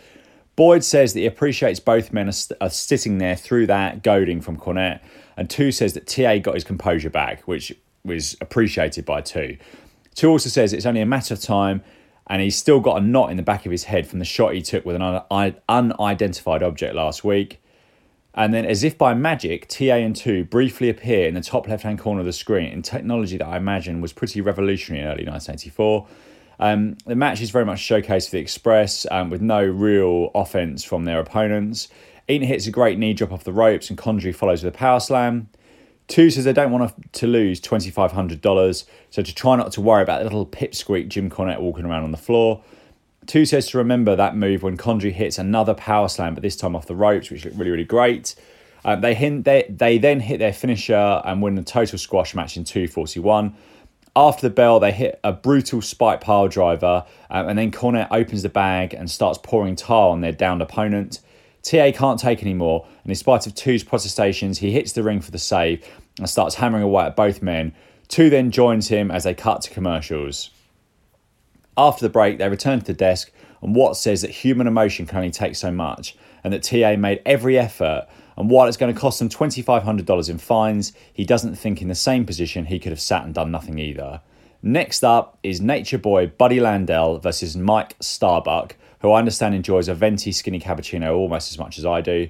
Boyd 0.56 0.84
says 0.84 1.13
that 1.13 1.22
he 1.22 1.25
appreciates 1.25 1.79
both 1.79 2.13
men 2.13 2.29
are, 2.29 2.32
st- 2.32 2.60
are 2.62 2.70
sitting 2.70 3.18
there 3.18 3.36
through 3.36 3.65
that 3.65 4.03
goading 4.03 4.39
from 4.39 4.56
Cornette, 4.56 5.00
and 5.36 5.50
Two 5.50 5.72
says 5.72 5.94
that 5.94 6.06
TA 6.06 6.38
got 6.38 6.53
his 6.53 6.63
composure 6.63 7.10
back, 7.10 7.41
which 7.48 7.74
was 8.06 8.38
appreciated 8.39 9.03
by 9.03 9.22
Two. 9.22 9.58
Two 10.16 10.30
also 10.30 10.50
says 10.50 10.74
it's 10.74 10.86
only 10.86 11.01
a 11.01 11.06
matter 11.06 11.34
of 11.34 11.42
time 11.42 11.84
and 12.28 12.42
he's 12.42 12.56
still 12.56 12.80
got 12.80 13.01
a 13.01 13.06
knot 13.06 13.32
in 13.32 13.38
the 13.38 13.44
back 13.44 13.66
of 13.66 13.72
his 13.72 13.86
head 13.86 14.07
from 14.07 14.20
the 14.20 14.25
shot 14.25 14.53
he 14.53 14.62
took 14.62 14.86
with 14.86 14.96
an 14.96 15.01
un- 15.01 15.55
unidentified 15.68 16.62
object 16.62 16.94
last 16.94 17.24
week. 17.24 17.60
And 18.36 18.53
then, 18.53 18.66
as 18.66 18.83
if 18.83 18.98
by 18.98 19.16
magic, 19.16 19.68
TA 19.68 19.96
and 19.96 20.16
2 20.16 20.46
briefly 20.46 20.88
appear 20.88 21.27
in 21.27 21.33
the 21.33 21.42
top 21.42 21.68
left 21.68 21.83
hand 21.83 21.98
corner 21.98 22.20
of 22.20 22.27
the 22.27 22.33
screen 22.33 22.72
in 22.72 22.83
technology 22.83 23.38
that 23.38 23.48
I 23.48 23.57
imagine 23.57 24.00
was 24.00 24.14
pretty 24.14 24.40
revolutionary 24.40 25.03
in 25.03 25.07
early 25.07 25.25
1984. 25.25 26.07
Um, 26.60 26.98
the 27.05 27.16
match 27.16 27.42
is 27.42 27.50
very 27.50 27.66
much 27.66 27.79
showcased 27.79 28.25
for 28.25 28.31
the 28.31 28.40
Express 28.40 29.07
um, 29.10 29.31
with 29.31 29.42
no 29.42 29.64
real 29.64 30.29
offense 30.36 30.83
from 30.83 31.05
their 31.05 31.20
opponents. 31.20 31.88
Eaton 32.27 32.48
hits 32.48 32.68
a 32.68 32.72
great 32.72 33.00
knee 33.00 33.14
drop 33.14 33.31
off 33.31 33.44
the 33.44 33.53
ropes 33.53 33.90
and 33.90 33.98
Condrey 33.98 34.36
follows 34.36 34.64
with 34.64 34.75
a 34.75 34.77
power 34.77 35.00
slam. 35.00 35.50
Two 36.09 36.31
says 36.31 36.43
they 36.43 36.53
don't 36.53 36.72
want 36.72 36.91
to 37.13 37.27
lose 37.27 37.61
$2,500, 37.61 38.85
so 39.11 39.22
to 39.22 39.35
try 39.35 39.55
not 39.55 39.72
to 39.74 39.79
worry 39.79 40.01
about 40.01 40.17
the 40.17 40.24
little 40.24 40.45
pipsqueak 40.45 41.07
Jim 41.07 41.29
Cornette 41.29 41.61
walking 41.61 41.85
around 41.85 42.03
on 42.03 42.11
the 42.11 42.17
floor. 42.17 42.63
Two 43.27 43.45
says 43.45 43.67
to 43.67 43.77
remember 43.77 44.15
that 44.15 44.35
move 44.35 44.63
when 44.63 44.75
Condrey 44.75 45.11
hits 45.11 45.37
another 45.37 45.75
power 45.75 46.09
slam, 46.09 46.33
but 46.33 46.41
this 46.41 46.55
time 46.55 46.75
off 46.75 46.87
the 46.87 46.95
ropes, 46.95 47.29
which 47.29 47.45
looked 47.45 47.55
really, 47.57 47.69
really 47.69 47.83
great. 47.83 48.33
Um, 48.83 49.01
they, 49.01 49.13
hint, 49.13 49.45
they, 49.45 49.67
they 49.69 50.00
then 50.00 50.19
hit 50.19 50.39
their 50.39 50.51
finisher 50.51 51.22
and 51.24 51.43
win 51.43 51.53
the 51.53 51.63
total 51.63 52.00
squash 52.00 52.33
match 52.33 52.57
in 52.57 52.63
241. 52.63 53.55
After 54.15 54.50
the 54.50 54.53
bell, 54.53 54.79
they 54.79 54.91
hit 54.91 55.19
a 55.24 55.31
brutal 55.31 55.79
spike 55.79 56.22
pile 56.22 56.48
driver, 56.48 57.05
um, 57.29 57.50
and 57.50 57.59
then 57.59 57.72
Cornette 57.72 58.07
opens 58.09 58.41
the 58.41 58.50
bag 58.50 58.95
and 58.95 59.11
starts 59.11 59.37
pouring 59.43 59.75
tar 59.75 60.09
on 60.09 60.22
their 60.22 60.31
downed 60.31 60.63
opponent. 60.63 61.19
TA 61.61 61.91
can't 61.91 62.19
take 62.19 62.41
anymore, 62.41 62.87
and 63.03 63.11
in 63.11 63.15
spite 63.15 63.48
of 63.48 63.55
Two's 63.55 63.83
protestations, 63.83 64.59
he 64.59 64.72
hits 64.72 64.91
the 64.91 65.03
ring 65.03 65.22
for 65.22 65.31
the 65.31 65.37
save 65.37 65.85
and 66.17 66.29
starts 66.29 66.55
hammering 66.55 66.83
away 66.83 67.05
at 67.05 67.15
both 67.15 67.41
men. 67.41 67.74
Two 68.07 68.29
then 68.29 68.51
joins 68.51 68.87
him 68.87 69.11
as 69.11 69.24
they 69.24 69.33
cut 69.33 69.61
to 69.61 69.69
commercials. 69.69 70.51
After 71.77 72.05
the 72.05 72.11
break, 72.11 72.37
they 72.37 72.50
return 72.50 72.79
to 72.79 72.85
the 72.85 72.93
desk, 72.93 73.31
and 73.61 73.75
Watts 73.75 74.00
says 74.00 74.22
that 74.22 74.31
human 74.31 74.67
emotion 74.67 75.05
can 75.05 75.17
only 75.17 75.31
take 75.31 75.55
so 75.55 75.72
much, 75.72 76.17
and 76.43 76.53
that 76.53 76.63
TA 76.63 76.95
made 76.98 77.22
every 77.25 77.57
effort. 77.57 78.07
And 78.37 78.50
while 78.50 78.67
it's 78.67 78.77
going 78.77 78.93
to 78.93 79.00
cost 79.00 79.19
them 79.19 79.29
$2,500 79.29 80.29
in 80.29 80.37
fines, 80.37 80.93
he 81.13 81.25
doesn't 81.25 81.55
think 81.55 81.81
in 81.81 81.87
the 81.89 81.95
same 81.95 82.25
position 82.25 82.65
he 82.65 82.79
could 82.79 82.91
have 82.91 83.01
sat 83.01 83.25
and 83.25 83.33
done 83.33 83.51
nothing 83.51 83.79
either. 83.79 84.22
Next 84.61 85.03
up 85.03 85.37
is 85.41 85.61
Nature 85.61 85.98
Boy 85.98 86.27
Buddy 86.27 86.57
Landel 86.57 87.22
versus 87.22 87.55
Mike 87.55 87.95
Starbuck, 88.01 88.75
who 89.01 89.12
I 89.12 89.20
understand 89.20 89.55
enjoys 89.55 89.88
a 89.88 89.94
venti 89.94 90.31
skinny 90.31 90.59
cappuccino 90.59 91.16
almost 91.16 91.51
as 91.51 91.57
much 91.57 91.77
as 91.77 91.85
I 91.85 92.01
do. 92.01 92.29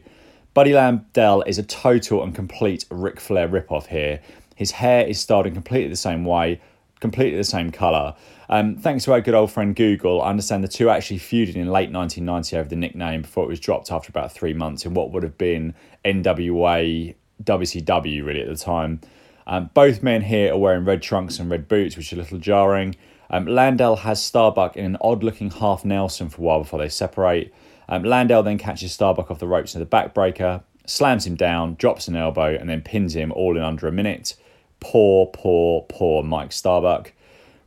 Buddy 0.53 0.71
Landel 0.71 1.47
is 1.47 1.57
a 1.57 1.63
total 1.63 2.23
and 2.23 2.33
complete 2.33 2.85
Ric 2.89 3.19
Flair 3.19 3.47
ripoff 3.47 3.87
here. 3.87 4.19
His 4.55 4.71
hair 4.71 5.05
is 5.05 5.19
styled 5.19 5.47
in 5.47 5.53
completely 5.53 5.89
the 5.89 5.95
same 5.95 6.25
way, 6.25 6.59
completely 6.99 7.37
the 7.37 7.43
same 7.43 7.71
colour. 7.71 8.15
Um, 8.49 8.75
thanks 8.75 9.05
to 9.05 9.13
our 9.13 9.21
good 9.21 9.35
old 9.35 9.51
friend 9.51 9.75
Google, 9.75 10.21
I 10.21 10.29
understand 10.29 10.63
the 10.63 10.67
two 10.67 10.89
actually 10.89 11.19
feuded 11.19 11.55
in 11.55 11.67
late 11.67 11.91
1990 11.91 12.57
over 12.57 12.67
the 12.67 12.75
nickname 12.75 13.21
before 13.21 13.43
it 13.43 13.47
was 13.47 13.59
dropped 13.59 13.91
after 13.91 14.09
about 14.09 14.31
three 14.31 14.53
months 14.53 14.85
in 14.85 14.95
what 14.95 15.11
would 15.11 15.23
have 15.23 15.37
been 15.37 15.75
NWA 16.03 17.15
WCW 17.43 18.25
really 18.25 18.41
at 18.41 18.47
the 18.47 18.55
time. 18.55 19.01
Um, 19.45 19.69
both 19.73 20.03
men 20.03 20.21
here 20.21 20.53
are 20.53 20.57
wearing 20.57 20.83
red 20.83 21.01
trunks 21.01 21.39
and 21.39 21.49
red 21.49 21.67
boots, 21.67 21.95
which 21.95 22.11
are 22.11 22.15
a 22.15 22.19
little 22.19 22.37
jarring. 22.39 22.95
Um, 23.29 23.45
Landel 23.45 23.99
has 23.99 24.23
Starbuck 24.23 24.75
in 24.75 24.85
an 24.85 24.97
odd 25.01 25.23
looking 25.23 25.51
half 25.51 25.85
Nelson 25.85 26.29
for 26.29 26.41
a 26.41 26.43
while 26.43 26.59
before 26.59 26.79
they 26.79 26.89
separate. 26.89 27.53
Um, 27.87 28.03
Landel 28.03 28.43
then 28.43 28.57
catches 28.57 28.91
Starbuck 28.91 29.29
off 29.29 29.39
the 29.39 29.47
ropes 29.47 29.75
in 29.75 29.79
the 29.79 29.85
backbreaker, 29.85 30.63
slams 30.85 31.25
him 31.25 31.35
down, 31.35 31.75
drops 31.75 32.07
an 32.07 32.15
elbow, 32.15 32.55
and 32.55 32.69
then 32.69 32.81
pins 32.81 33.15
him 33.15 33.31
all 33.31 33.55
in 33.55 33.63
under 33.63 33.87
a 33.87 33.91
minute. 33.91 34.35
Poor, 34.79 35.27
poor, 35.27 35.85
poor 35.89 36.23
Mike 36.23 36.51
Starbuck. 36.51 37.13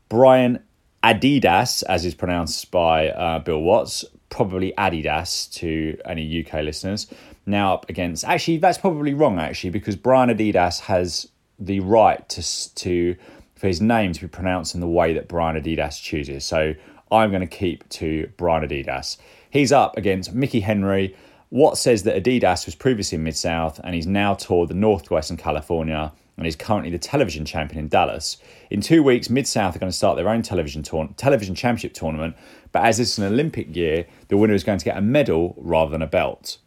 Brian 0.09 0.63
Adidas, 1.03 1.83
as 1.89 2.05
is 2.05 2.15
pronounced 2.15 2.71
by 2.71 3.09
uh, 3.11 3.39
Bill 3.39 3.61
Watts, 3.61 4.05
probably 4.31 4.73
Adidas 4.79 5.53
to 5.55 5.99
any 6.05 6.45
UK 6.45 6.63
listeners. 6.63 7.07
Now 7.45 7.75
up 7.75 7.89
against, 7.89 8.25
actually, 8.25 8.59
that's 8.59 8.79
probably 8.79 9.15
wrong, 9.15 9.39
actually, 9.39 9.71
because 9.71 9.97
Brian 9.97 10.31
Adidas 10.31 10.81
has 10.81 11.29
the 11.59 11.81
right 11.81 12.29
to 12.29 12.75
to 12.75 13.17
for 13.63 13.69
his 13.69 13.81
name 13.81 14.13
to 14.13 14.21
be 14.21 14.27
pronounced 14.27 14.75
in 14.75 14.81
the 14.81 14.89
way 14.89 15.13
that 15.13 15.29
Brian 15.29 15.55
Adidas 15.55 16.03
chooses. 16.03 16.45
So 16.45 16.75
I'm 17.13 17.31
going 17.31 17.43
to 17.43 17.47
keep 17.47 17.89
to 17.91 18.29
Brian 18.37 18.69
Adidas. 18.69 19.19
He's 19.51 19.71
up 19.71 19.97
against 19.97 20.35
Mickey 20.35 20.59
Henry. 20.59 21.15
What 21.51 21.79
says 21.79 22.03
that 22.03 22.21
Adidas 22.21 22.67
was 22.67 22.75
previously 22.75 23.15
in 23.15 23.23
Mid 23.23 23.37
South 23.37 23.79
and 23.85 23.95
he's 23.95 24.09
now 24.09 24.35
toured 24.35 24.69
the 24.69 24.75
Northwest 24.75 25.31
and 25.31 25.39
California 25.39 26.13
and 26.37 26.45
is 26.45 26.57
currently 26.57 26.91
the 26.91 26.99
television 26.99 27.45
champion 27.45 27.79
in 27.79 27.89
Dallas. 27.89 28.39
In 28.69 28.81
two 28.81 29.01
weeks, 29.01 29.31
Mid 29.31 29.47
South 29.47 29.77
are 29.77 29.79
going 29.79 29.93
to 29.93 29.97
start 29.97 30.17
their 30.17 30.29
own 30.29 30.43
television 30.43 30.83
tour- 30.83 31.11
television 31.17 31.55
championship 31.55 31.95
tournament, 31.95 32.35
but 32.73 32.83
as 32.83 32.99
it's 32.99 33.17
an 33.17 33.33
Olympic 33.33 33.77
year, 33.77 34.07
the 34.27 34.37
winner 34.37 34.55
is 34.55 34.65
going 34.65 34.81
to 34.81 34.85
get 34.85 34.97
a 34.97 35.01
medal 35.01 35.55
rather 35.57 35.93
than 35.93 36.03
a 36.03 36.09
belt. 36.09 36.59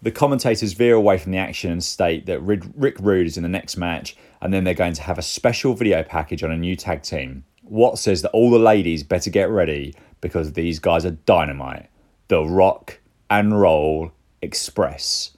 The 0.00 0.10
commentators 0.12 0.74
veer 0.74 0.94
away 0.94 1.18
from 1.18 1.32
the 1.32 1.38
action 1.38 1.72
and 1.72 1.82
state 1.82 2.26
that 2.26 2.40
Rick 2.40 2.98
Rude 3.00 3.26
is 3.26 3.36
in 3.36 3.42
the 3.42 3.48
next 3.48 3.76
match, 3.76 4.16
and 4.40 4.54
then 4.54 4.62
they're 4.62 4.74
going 4.74 4.94
to 4.94 5.02
have 5.02 5.18
a 5.18 5.22
special 5.22 5.74
video 5.74 6.04
package 6.04 6.44
on 6.44 6.52
a 6.52 6.56
new 6.56 6.76
tag 6.76 7.02
team. 7.02 7.44
What 7.62 7.98
says 7.98 8.22
that 8.22 8.30
all 8.30 8.50
the 8.50 8.58
ladies 8.58 9.02
better 9.02 9.30
get 9.30 9.50
ready 9.50 9.94
because 10.20 10.52
these 10.52 10.78
guys 10.78 11.04
are 11.04 11.10
dynamite. 11.10 11.88
The 12.28 12.44
Rock 12.44 13.00
and 13.28 13.60
Roll 13.60 14.12
Express. 14.40 15.32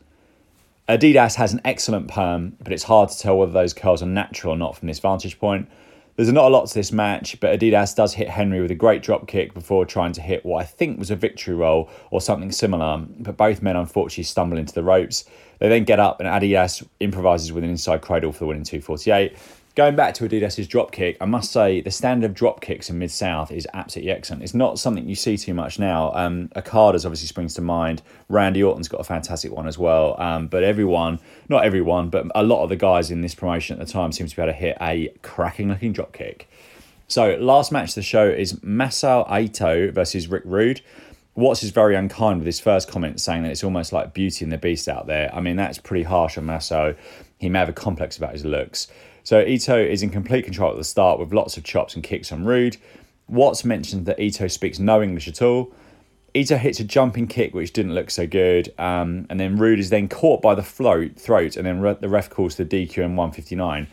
Adidas 0.88 1.36
has 1.36 1.52
an 1.52 1.60
excellent 1.64 2.08
perm, 2.08 2.56
but 2.62 2.72
it's 2.72 2.82
hard 2.82 3.08
to 3.10 3.18
tell 3.18 3.38
whether 3.38 3.52
those 3.52 3.72
curls 3.72 4.02
are 4.02 4.06
natural 4.06 4.54
or 4.54 4.56
not 4.56 4.76
from 4.76 4.88
this 4.88 4.98
vantage 4.98 5.38
point. 5.38 5.68
There's 6.20 6.30
not 6.30 6.44
a 6.44 6.54
lot 6.54 6.66
to 6.66 6.74
this 6.74 6.92
match, 6.92 7.40
but 7.40 7.58
Adidas 7.58 7.96
does 7.96 8.12
hit 8.12 8.28
Henry 8.28 8.60
with 8.60 8.70
a 8.70 8.74
great 8.74 9.02
drop 9.02 9.26
kick 9.26 9.54
before 9.54 9.86
trying 9.86 10.12
to 10.12 10.20
hit 10.20 10.44
what 10.44 10.60
I 10.60 10.66
think 10.66 10.98
was 10.98 11.10
a 11.10 11.16
victory 11.16 11.54
roll 11.54 11.88
or 12.10 12.20
something 12.20 12.52
similar, 12.52 13.06
but 13.20 13.38
both 13.38 13.62
men 13.62 13.74
unfortunately 13.74 14.24
stumble 14.24 14.58
into 14.58 14.74
the 14.74 14.82
ropes. 14.82 15.24
They 15.60 15.70
then 15.70 15.84
get 15.84 15.98
up 15.98 16.20
and 16.20 16.28
Adidas 16.28 16.86
improvises 17.00 17.52
with 17.52 17.64
an 17.64 17.70
inside 17.70 18.02
cradle 18.02 18.32
for 18.32 18.40
the 18.40 18.46
winning 18.48 18.64
248. 18.64 19.34
Going 19.76 19.94
back 19.94 20.14
to 20.14 20.28
Adidas's 20.28 20.66
drop 20.66 20.90
kick, 20.90 21.16
I 21.20 21.26
must 21.26 21.52
say 21.52 21.80
the 21.80 21.92
standard 21.92 22.30
of 22.30 22.34
drop 22.34 22.60
kicks 22.60 22.90
in 22.90 22.98
Mid 22.98 23.12
South 23.12 23.52
is 23.52 23.68
absolutely 23.72 24.10
excellent. 24.10 24.42
It's 24.42 24.52
not 24.52 24.80
something 24.80 25.08
you 25.08 25.14
see 25.14 25.36
too 25.36 25.54
much 25.54 25.78
now. 25.78 26.12
Um, 26.12 26.50
Okada's 26.56 27.06
obviously 27.06 27.28
springs 27.28 27.54
to 27.54 27.60
mind. 27.60 28.02
Randy 28.28 28.64
Orton's 28.64 28.88
got 28.88 29.00
a 29.00 29.04
fantastic 29.04 29.52
one 29.52 29.68
as 29.68 29.78
well. 29.78 30.20
Um, 30.20 30.48
but 30.48 30.64
everyone, 30.64 31.20
not 31.48 31.64
everyone, 31.64 32.10
but 32.10 32.26
a 32.34 32.42
lot 32.42 32.64
of 32.64 32.68
the 32.68 32.74
guys 32.74 33.12
in 33.12 33.20
this 33.20 33.36
promotion 33.36 33.78
at 33.78 33.86
the 33.86 33.92
time 33.92 34.10
seem 34.10 34.26
to 34.26 34.34
be 34.34 34.42
able 34.42 34.52
to 34.52 34.58
hit 34.58 34.76
a 34.80 35.12
cracking 35.22 35.68
looking 35.68 35.92
drop 35.92 36.12
kick. 36.12 36.50
So 37.06 37.36
last 37.36 37.70
match 37.70 37.90
of 37.90 37.94
the 37.94 38.02
show 38.02 38.28
is 38.28 38.54
Masao 38.54 39.24
Ito 39.30 39.92
versus 39.92 40.26
Rick 40.26 40.42
Rude. 40.46 40.80
Watts 41.36 41.62
is 41.62 41.70
very 41.70 41.94
unkind 41.94 42.40
with 42.40 42.46
his 42.46 42.58
first 42.58 42.90
comment, 42.90 43.20
saying 43.20 43.44
that 43.44 43.52
it's 43.52 43.62
almost 43.62 43.92
like 43.92 44.14
Beauty 44.14 44.44
and 44.44 44.52
the 44.52 44.58
Beast 44.58 44.88
out 44.88 45.06
there. 45.06 45.32
I 45.32 45.40
mean, 45.40 45.54
that's 45.54 45.78
pretty 45.78 46.02
harsh 46.02 46.36
on 46.36 46.44
Masao. 46.44 46.96
He 47.38 47.48
may 47.48 47.60
have 47.60 47.68
a 47.68 47.72
complex 47.72 48.18
about 48.18 48.32
his 48.32 48.44
looks. 48.44 48.88
So 49.24 49.40
Ito 49.40 49.78
is 49.78 50.02
in 50.02 50.10
complete 50.10 50.44
control 50.44 50.70
at 50.70 50.76
the 50.76 50.84
start 50.84 51.18
with 51.18 51.32
lots 51.32 51.56
of 51.56 51.64
chops 51.64 51.94
and 51.94 52.02
kicks 52.02 52.32
on 52.32 52.44
Rude. 52.44 52.76
Watts 53.28 53.64
mentioned 53.64 54.06
that 54.06 54.18
Ito 54.18 54.48
speaks 54.48 54.78
no 54.78 55.02
English 55.02 55.28
at 55.28 55.40
all. 55.42 55.72
Ito 56.34 56.56
hits 56.56 56.78
a 56.80 56.84
jumping 56.84 57.26
kick 57.26 57.54
which 57.54 57.72
didn't 57.72 57.94
look 57.94 58.10
so 58.10 58.26
good, 58.26 58.72
um, 58.78 59.26
and 59.28 59.40
then 59.40 59.56
Rude 59.56 59.80
is 59.80 59.90
then 59.90 60.08
caught 60.08 60.40
by 60.40 60.54
the 60.54 60.62
throat, 60.62 61.16
throat 61.16 61.56
and 61.56 61.66
then 61.66 61.80
re- 61.80 61.96
the 62.00 62.08
ref 62.08 62.30
calls 62.30 62.54
the 62.54 62.64
DQ 62.64 62.98
in 62.98 63.16
159. 63.16 63.88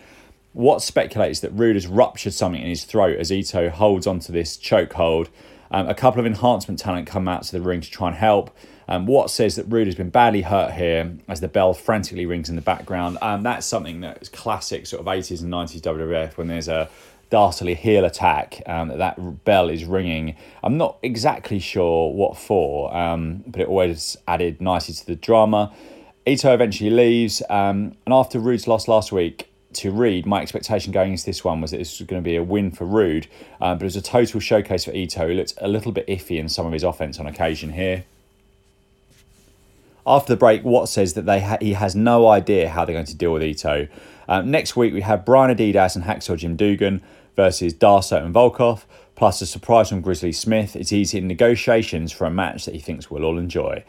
Watts 0.54 0.86
speculates 0.86 1.40
that 1.42 1.52
Rude 1.52 1.76
has 1.76 1.88
ruptured 1.88 2.34
something 2.34 2.62
in 2.62 2.68
his 2.68 2.84
throat 2.84 3.18
as 3.20 3.32
Ito 3.32 3.70
holds 3.70 4.08
onto 4.08 4.32
this 4.32 4.58
choke 4.58 4.94
hold. 4.94 5.30
Um, 5.72 5.88
a 5.88 5.94
couple 5.94 6.20
of 6.20 6.26
enhancement 6.26 6.80
talent 6.80 7.08
come 7.08 7.28
out 7.28 7.44
to 7.44 7.52
the 7.52 7.62
ring 7.62 7.82
to 7.82 7.92
try 7.92 8.08
and 8.08 8.18
help. 8.18 8.56
Um, 8.88 9.06
Watt 9.06 9.30
says 9.30 9.56
that 9.56 9.66
Rude 9.66 9.88
has 9.88 9.96
been 9.96 10.10
badly 10.10 10.42
hurt 10.42 10.74
here 10.74 11.18
as 11.28 11.42
the 11.42 11.48
bell 11.48 11.74
frantically 11.74 12.26
rings 12.26 12.50
in 12.50 12.56
the 12.56 12.62
background. 12.62 13.18
Um, 13.22 13.44
that's 13.44 13.66
something 13.66 14.02
that 14.02 14.22
is 14.22 14.30
classic 14.30 14.88
sort 14.88 15.02
of 15.02 15.08
80s 15.08 15.42
and 15.42 15.52
90s 15.52 15.82
WWF 15.82 16.38
when 16.38 16.48
there's 16.48 16.68
a 16.68 16.90
dastardly 17.30 17.76
heel 17.76 18.06
attack 18.06 18.62
um, 18.66 18.88
that 18.88 18.98
that 18.98 19.44
bell 19.44 19.70
is 19.70 19.84
ringing. 19.84 20.36
I'm 20.64 20.78
not 20.78 20.98
exactly 21.04 21.60
sure 21.60 22.14
what 22.14 22.38
for, 22.38 22.96
um, 22.96 23.44
but 23.48 23.62
it 23.62 23.68
always 23.68 24.16
added 24.28 24.62
nicely 24.62 24.94
to 24.96 25.06
the 25.06 25.16
drama. 25.16 25.74
Ito 26.26 26.54
eventually 26.54 26.90
leaves, 26.90 27.42
um, 27.50 27.96
and 28.06 28.14
after 28.14 28.40
Rude's 28.40 28.68
loss 28.68 28.88
last 28.88 29.12
week, 29.12 29.52
to 29.74 29.92
Reed, 29.92 30.26
my 30.26 30.42
expectation 30.42 30.92
going 30.92 31.12
into 31.12 31.26
this 31.26 31.44
one 31.44 31.62
was 31.62 31.72
that 31.72 31.78
this 31.78 32.00
was 32.00 32.08
going 32.08 32.22
to 32.22 32.26
be 32.26 32.36
a 32.36 32.44
win 32.44 32.72
for 32.72 32.86
Rude, 32.86 33.28
uh, 33.62 33.76
but 33.76 33.84
it 33.84 33.86
was 33.86 33.96
a 33.96 34.02
total 34.02 34.40
showcase 34.40 34.86
for 34.86 34.92
Ito. 34.92 35.28
He 35.28 35.36
looked 35.36 35.54
a 35.58 35.68
little 35.68 35.92
bit 35.92 36.08
iffy 36.08 36.40
in 36.40 36.50
some 36.50 36.66
of 36.66 36.74
his 36.74 36.84
offense 36.84 37.20
on 37.20 37.28
occasion 37.28 37.74
here. 37.74 38.06
After 40.08 40.34
the 40.34 40.38
break, 40.38 40.64
Watt 40.64 40.88
says 40.88 41.16
that 41.16 41.26
they 41.26 41.42
ha- 41.42 41.58
he 41.60 41.74
has 41.74 41.94
no 41.94 42.30
idea 42.30 42.70
how 42.70 42.86
they're 42.86 42.96
going 42.96 43.06
to 43.06 43.16
deal 43.16 43.34
with 43.34 43.44
Ito. 43.44 43.90
Um, 44.30 44.50
next 44.50 44.78
week, 44.78 44.94
we 44.94 45.02
have 45.02 45.26
Brian 45.26 45.54
Adidas 45.54 45.98
and 45.98 46.06
Hacksaw 46.06 46.38
Jim 46.38 46.56
Duggan 46.56 47.02
versus 47.36 47.74
Darsow 47.74 48.24
and 48.24 48.34
Volkov, 48.34 48.86
plus 49.16 49.42
a 49.42 49.46
surprise 49.46 49.90
from 49.90 50.00
Grizzly 50.00 50.32
Smith. 50.32 50.78
It's 50.78 50.94
easy 50.94 51.18
in 51.18 51.28
negotiations 51.28 52.14
for 52.14 52.26
a 52.26 52.32
match 52.32 52.64
that 52.64 52.74
he 52.74 52.80
thinks 52.80 53.12
we'll 53.12 53.26
all 53.26 53.38
enjoy. 53.38 53.84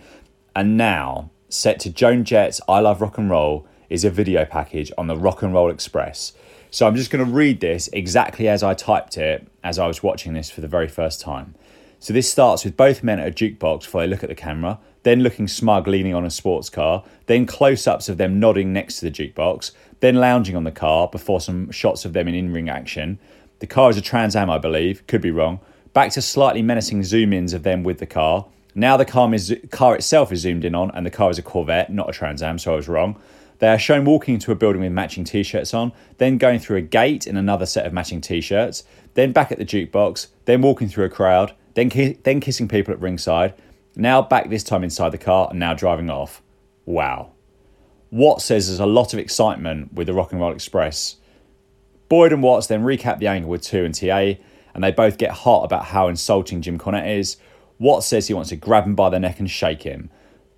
And 0.57 0.77
now, 0.77 1.31
set 1.49 1.79
to 1.81 1.91
Joan 1.91 2.25
Jett's 2.25 2.61
I 2.69 2.81
Love 2.81 3.01
Rock 3.01 3.17
and 3.17 3.31
Roll 3.31 3.69
is 3.89 4.05
a 4.05 4.11
video 4.11 4.45
package 4.45 4.91
on 4.99 5.07
the 5.07 5.17
Rock 5.17 5.43
and 5.43 5.55
Roll 5.55 5.71
Express. 5.71 6.33
So 6.71 6.89
I'm 6.89 6.97
just 6.97 7.13
going 7.13 7.25
to 7.25 7.31
read 7.31 7.61
this 7.61 7.89
exactly 7.93 8.49
as 8.49 8.65
I 8.65 8.75
typed 8.75 9.17
it 9.17 9.47
as 9.63 9.79
I 9.79 9.87
was 9.87 10.03
watching 10.03 10.35
this 10.35 10.51
for 10.51 10.63
the 10.63 10.69
very 10.69 10.89
first 10.89 11.21
time. 11.21 11.55
So 12.01 12.13
this 12.13 12.31
starts 12.31 12.65
with 12.65 12.77
both 12.77 13.03
men 13.03 13.19
at 13.19 13.29
a 13.29 13.31
jukebox 13.31 13.83
before 13.83 14.03
they 14.03 14.07
look 14.07 14.23
at 14.23 14.29
the 14.29 14.35
camera 14.35 14.79
then 15.09 15.23
looking 15.23 15.49
smug 15.49 15.89
leaning 15.89 16.15
on 16.15 16.27
a 16.27 16.31
sports 16.31 16.69
car, 16.69 17.03
then 17.27 17.47
close 17.47 17.87
ups 17.87 18.11
of 18.11 18.19
them 18.19 18.39
nodding 18.39 18.75
next 18.75 19.01
to 19.01 19.07
the 19.07 19.11
jukebox, 19.11 19.71
then 20.01 20.17
lounging 20.17 20.55
on 20.55 20.65
the 20.65 20.71
car 20.71 21.09
before 21.09 21.41
some 21.41 21.71
shots 21.71 22.05
of 22.05 22.13
them 22.13 22.29
in 22.29 22.35
in 22.35 22.53
ring 22.53 22.69
action. 22.69 23.19
The 23.61 23.67
car 23.67 23.89
is 23.89 23.97
a 23.97 24.03
Trans 24.03 24.37
Am, 24.37 24.51
I 24.51 24.59
believe, 24.59 25.07
could 25.07 25.23
be 25.23 25.31
wrong. 25.31 25.61
Back 25.95 26.13
to 26.13 26.23
slightly 26.23 26.61
menacing 26.61 27.05
zoom 27.05 27.33
ins 27.33 27.55
of 27.55 27.63
them 27.63 27.83
with 27.83 27.99
the 27.99 28.07
car. 28.07 28.47
Now 28.75 28.99
the 28.99 29.07
car, 29.07 29.33
is, 29.35 29.57
car 29.71 29.97
itself 29.97 30.31
is 30.31 30.41
zoomed 30.41 30.67
in 30.67 30.75
on, 30.75 30.91
and 30.93 31.07
the 31.07 31.11
car 31.11 31.31
is 31.31 31.39
a 31.39 31.43
Corvette, 31.43 31.91
not 31.91 32.11
a 32.11 32.13
Trans 32.13 32.43
Am, 32.43 32.59
so 32.59 32.75
I 32.75 32.77
was 32.77 32.87
wrong. 32.87 33.19
They 33.61 33.69
are 33.69 33.79
shown 33.79 34.05
walking 34.05 34.35
into 34.35 34.53
a 34.53 34.55
building 34.55 34.83
with 34.83 34.93
matching 34.93 35.25
t 35.25 35.43
shirts 35.43 35.73
on, 35.75 35.93
then 36.19 36.39
going 36.39 36.61
through 36.61 36.77
a 36.77 36.83
gate 36.83 37.27
in 37.27 37.37
another 37.37 37.67
set 37.67 37.87
of 37.87 37.93
matching 37.93 38.21
t 38.21 38.41
shirts, 38.41 38.85
then 39.15 39.33
back 39.33 39.51
at 39.51 39.59
the 39.59 39.65
jukebox, 39.65 40.29
then 40.45 40.61
walking 40.61 40.89
through 40.89 41.07
a 41.07 41.09
crowd, 41.09 41.55
then, 41.75 41.89
ki- 41.89 42.19
then 42.23 42.41
kissing 42.41 42.69
people 42.69 42.93
at 42.93 43.01
ringside, 43.01 43.55
now 43.99 44.23
back 44.23 44.49
this 44.49 44.63
time 44.63 44.85
inside 44.85 45.11
the 45.11 45.19
car 45.19 45.49
and 45.51 45.59
now 45.59 45.75
driving 45.75 46.09
off. 46.09 46.43
Wow. 46.87 47.33
Watts 48.11 48.45
says 48.45 48.69
there's 48.69 48.81
a 48.81 48.87
lot 48.87 49.13
of 49.13 49.19
excitement 49.19 49.93
with 49.93 50.07
the 50.07 50.15
Rock 50.15 50.33
and 50.33 50.41
Roll 50.41 50.53
Express. 50.53 51.17
Boyd 52.09 52.33
and 52.33 52.43
Watts 52.43 52.69
then 52.69 52.83
recap 52.83 53.19
the 53.19 53.27
angle 53.27 53.51
with 53.51 53.63
2 53.63 53.85
and 53.85 53.95
TA, 53.95 54.41
and 54.75 54.83
they 54.83 54.93
both 54.93 55.19
get 55.19 55.31
hot 55.31 55.65
about 55.65 55.87
how 55.87 56.09
insulting 56.09 56.63
Jim 56.63 56.79
Cornette 56.79 57.19
is. 57.19 57.37
Watts 57.79 58.07
says 58.07 58.29
he 58.29 58.35
wants 58.35 58.49
to 58.51 58.57
grab 58.57 58.87
him 58.87 58.95
by 58.95 59.11
the 59.11 59.21
neck 59.21 59.39
and 59.41 59.51
shake 59.51 59.83
him. 59.83 60.11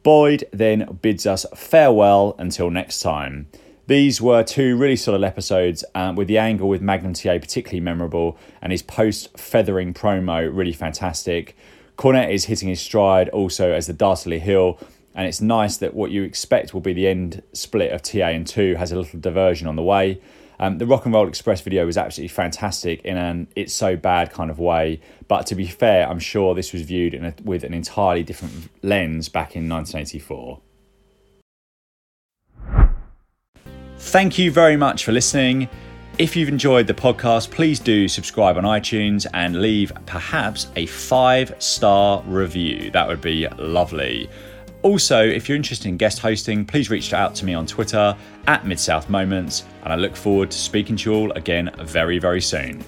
Boyd 0.03 0.45
then 0.53 0.99
bids 1.03 1.27
us 1.27 1.45
farewell 1.55 2.37
until 2.39 2.71
next 2.71 3.01
time. 3.01 3.49
These 3.87 4.21
were 4.21 4.45
two 4.45 4.77
really 4.77 4.95
solid 4.95 5.25
episodes, 5.25 5.85
um, 5.97 6.15
with 6.15 6.29
the 6.29 6.39
angle 6.39 6.69
with 6.69 6.81
Magnum 6.81 7.13
TA 7.13 7.39
particularly 7.39 7.81
memorable, 7.81 8.39
and 8.63 8.71
his 8.71 8.83
post 8.83 9.37
feathering 9.37 9.93
promo 9.93 10.49
really 10.55 10.73
fantastic. 10.73 11.57
Cornette 12.01 12.31
is 12.31 12.47
hitting 12.47 12.71
his 12.71 12.81
stride 12.81 13.29
also 13.29 13.73
as 13.73 13.87
the 13.87 13.93
Dastardly 13.93 14.39
Heel, 14.39 14.79
and 15.15 15.27
it's 15.27 15.43
nice 15.43 15.77
that 15.77 15.93
what 15.93 16.11
you 16.11 16.23
expect 16.23 16.73
will 16.73 16.81
be 16.81 16.95
the 16.95 17.07
end 17.07 17.43
split 17.53 17.93
of 17.93 18.01
TA 18.01 18.29
and 18.29 18.47
2 18.47 18.77
has 18.77 18.91
a 18.91 18.97
little 18.97 19.21
diversion 19.21 19.69
on 19.69 19.77
the 19.77 19.83
way. 19.83 20.19
Um, 20.59 20.79
the 20.79 20.87
Rock 20.87 21.05
and 21.05 21.13
Roll 21.13 21.29
Express 21.29 21.61
video 21.61 21.85
was 21.85 21.99
absolutely 21.99 22.29
fantastic 22.29 23.03
in 23.03 23.19
an 23.19 23.49
it's 23.55 23.75
so 23.75 23.97
bad 23.97 24.33
kind 24.33 24.51
of 24.51 24.59
way, 24.59 25.03
but 25.29 25.45
to 25.49 25.55
be 25.55 25.67
fair, 25.67 26.09
I'm 26.09 26.19
sure 26.19 26.55
this 26.55 26.73
was 26.73 26.81
viewed 26.81 27.13
a, 27.13 27.35
with 27.45 27.65
an 27.65 27.75
entirely 27.75 28.23
different 28.23 28.71
lens 28.83 29.29
back 29.29 29.55
in 29.55 29.69
1984. 29.69 30.59
Thank 33.99 34.39
you 34.39 34.51
very 34.51 34.79
much 34.79 35.05
for 35.05 35.13
listening. 35.13 35.69
If 36.21 36.37
you've 36.37 36.51
enjoyed 36.51 36.87
the 36.87 36.93
podcast, 36.93 37.51
please 37.51 37.81
do 37.81 38.07
subscribe 38.07 38.59
on 38.59 38.65
iTunes 38.65 39.27
and 39.33 39.63
leave 39.63 39.91
perhaps 40.05 40.67
a 40.77 40.85
five 40.85 41.55
star 41.61 42.23
review. 42.27 42.91
That 42.91 43.09
would 43.09 43.23
be 43.23 43.49
lovely. 43.57 44.29
Also, 44.83 45.19
if 45.19 45.49
you're 45.49 45.57
interested 45.57 45.89
in 45.89 45.97
guest 45.97 46.19
hosting, 46.19 46.67
please 46.67 46.91
reach 46.91 47.15
out 47.15 47.35
to 47.37 47.47
me 47.47 47.55
on 47.55 47.65
Twitter 47.65 48.15
at 48.47 48.67
Mid 48.67 48.79
South 48.79 49.09
Moments, 49.09 49.65
and 49.83 49.95
I 49.95 49.97
look 49.97 50.15
forward 50.15 50.51
to 50.51 50.59
speaking 50.59 50.95
to 50.97 51.11
you 51.11 51.17
all 51.17 51.33
again 51.33 51.71
very, 51.79 52.19
very 52.19 52.43
soon. 52.43 52.85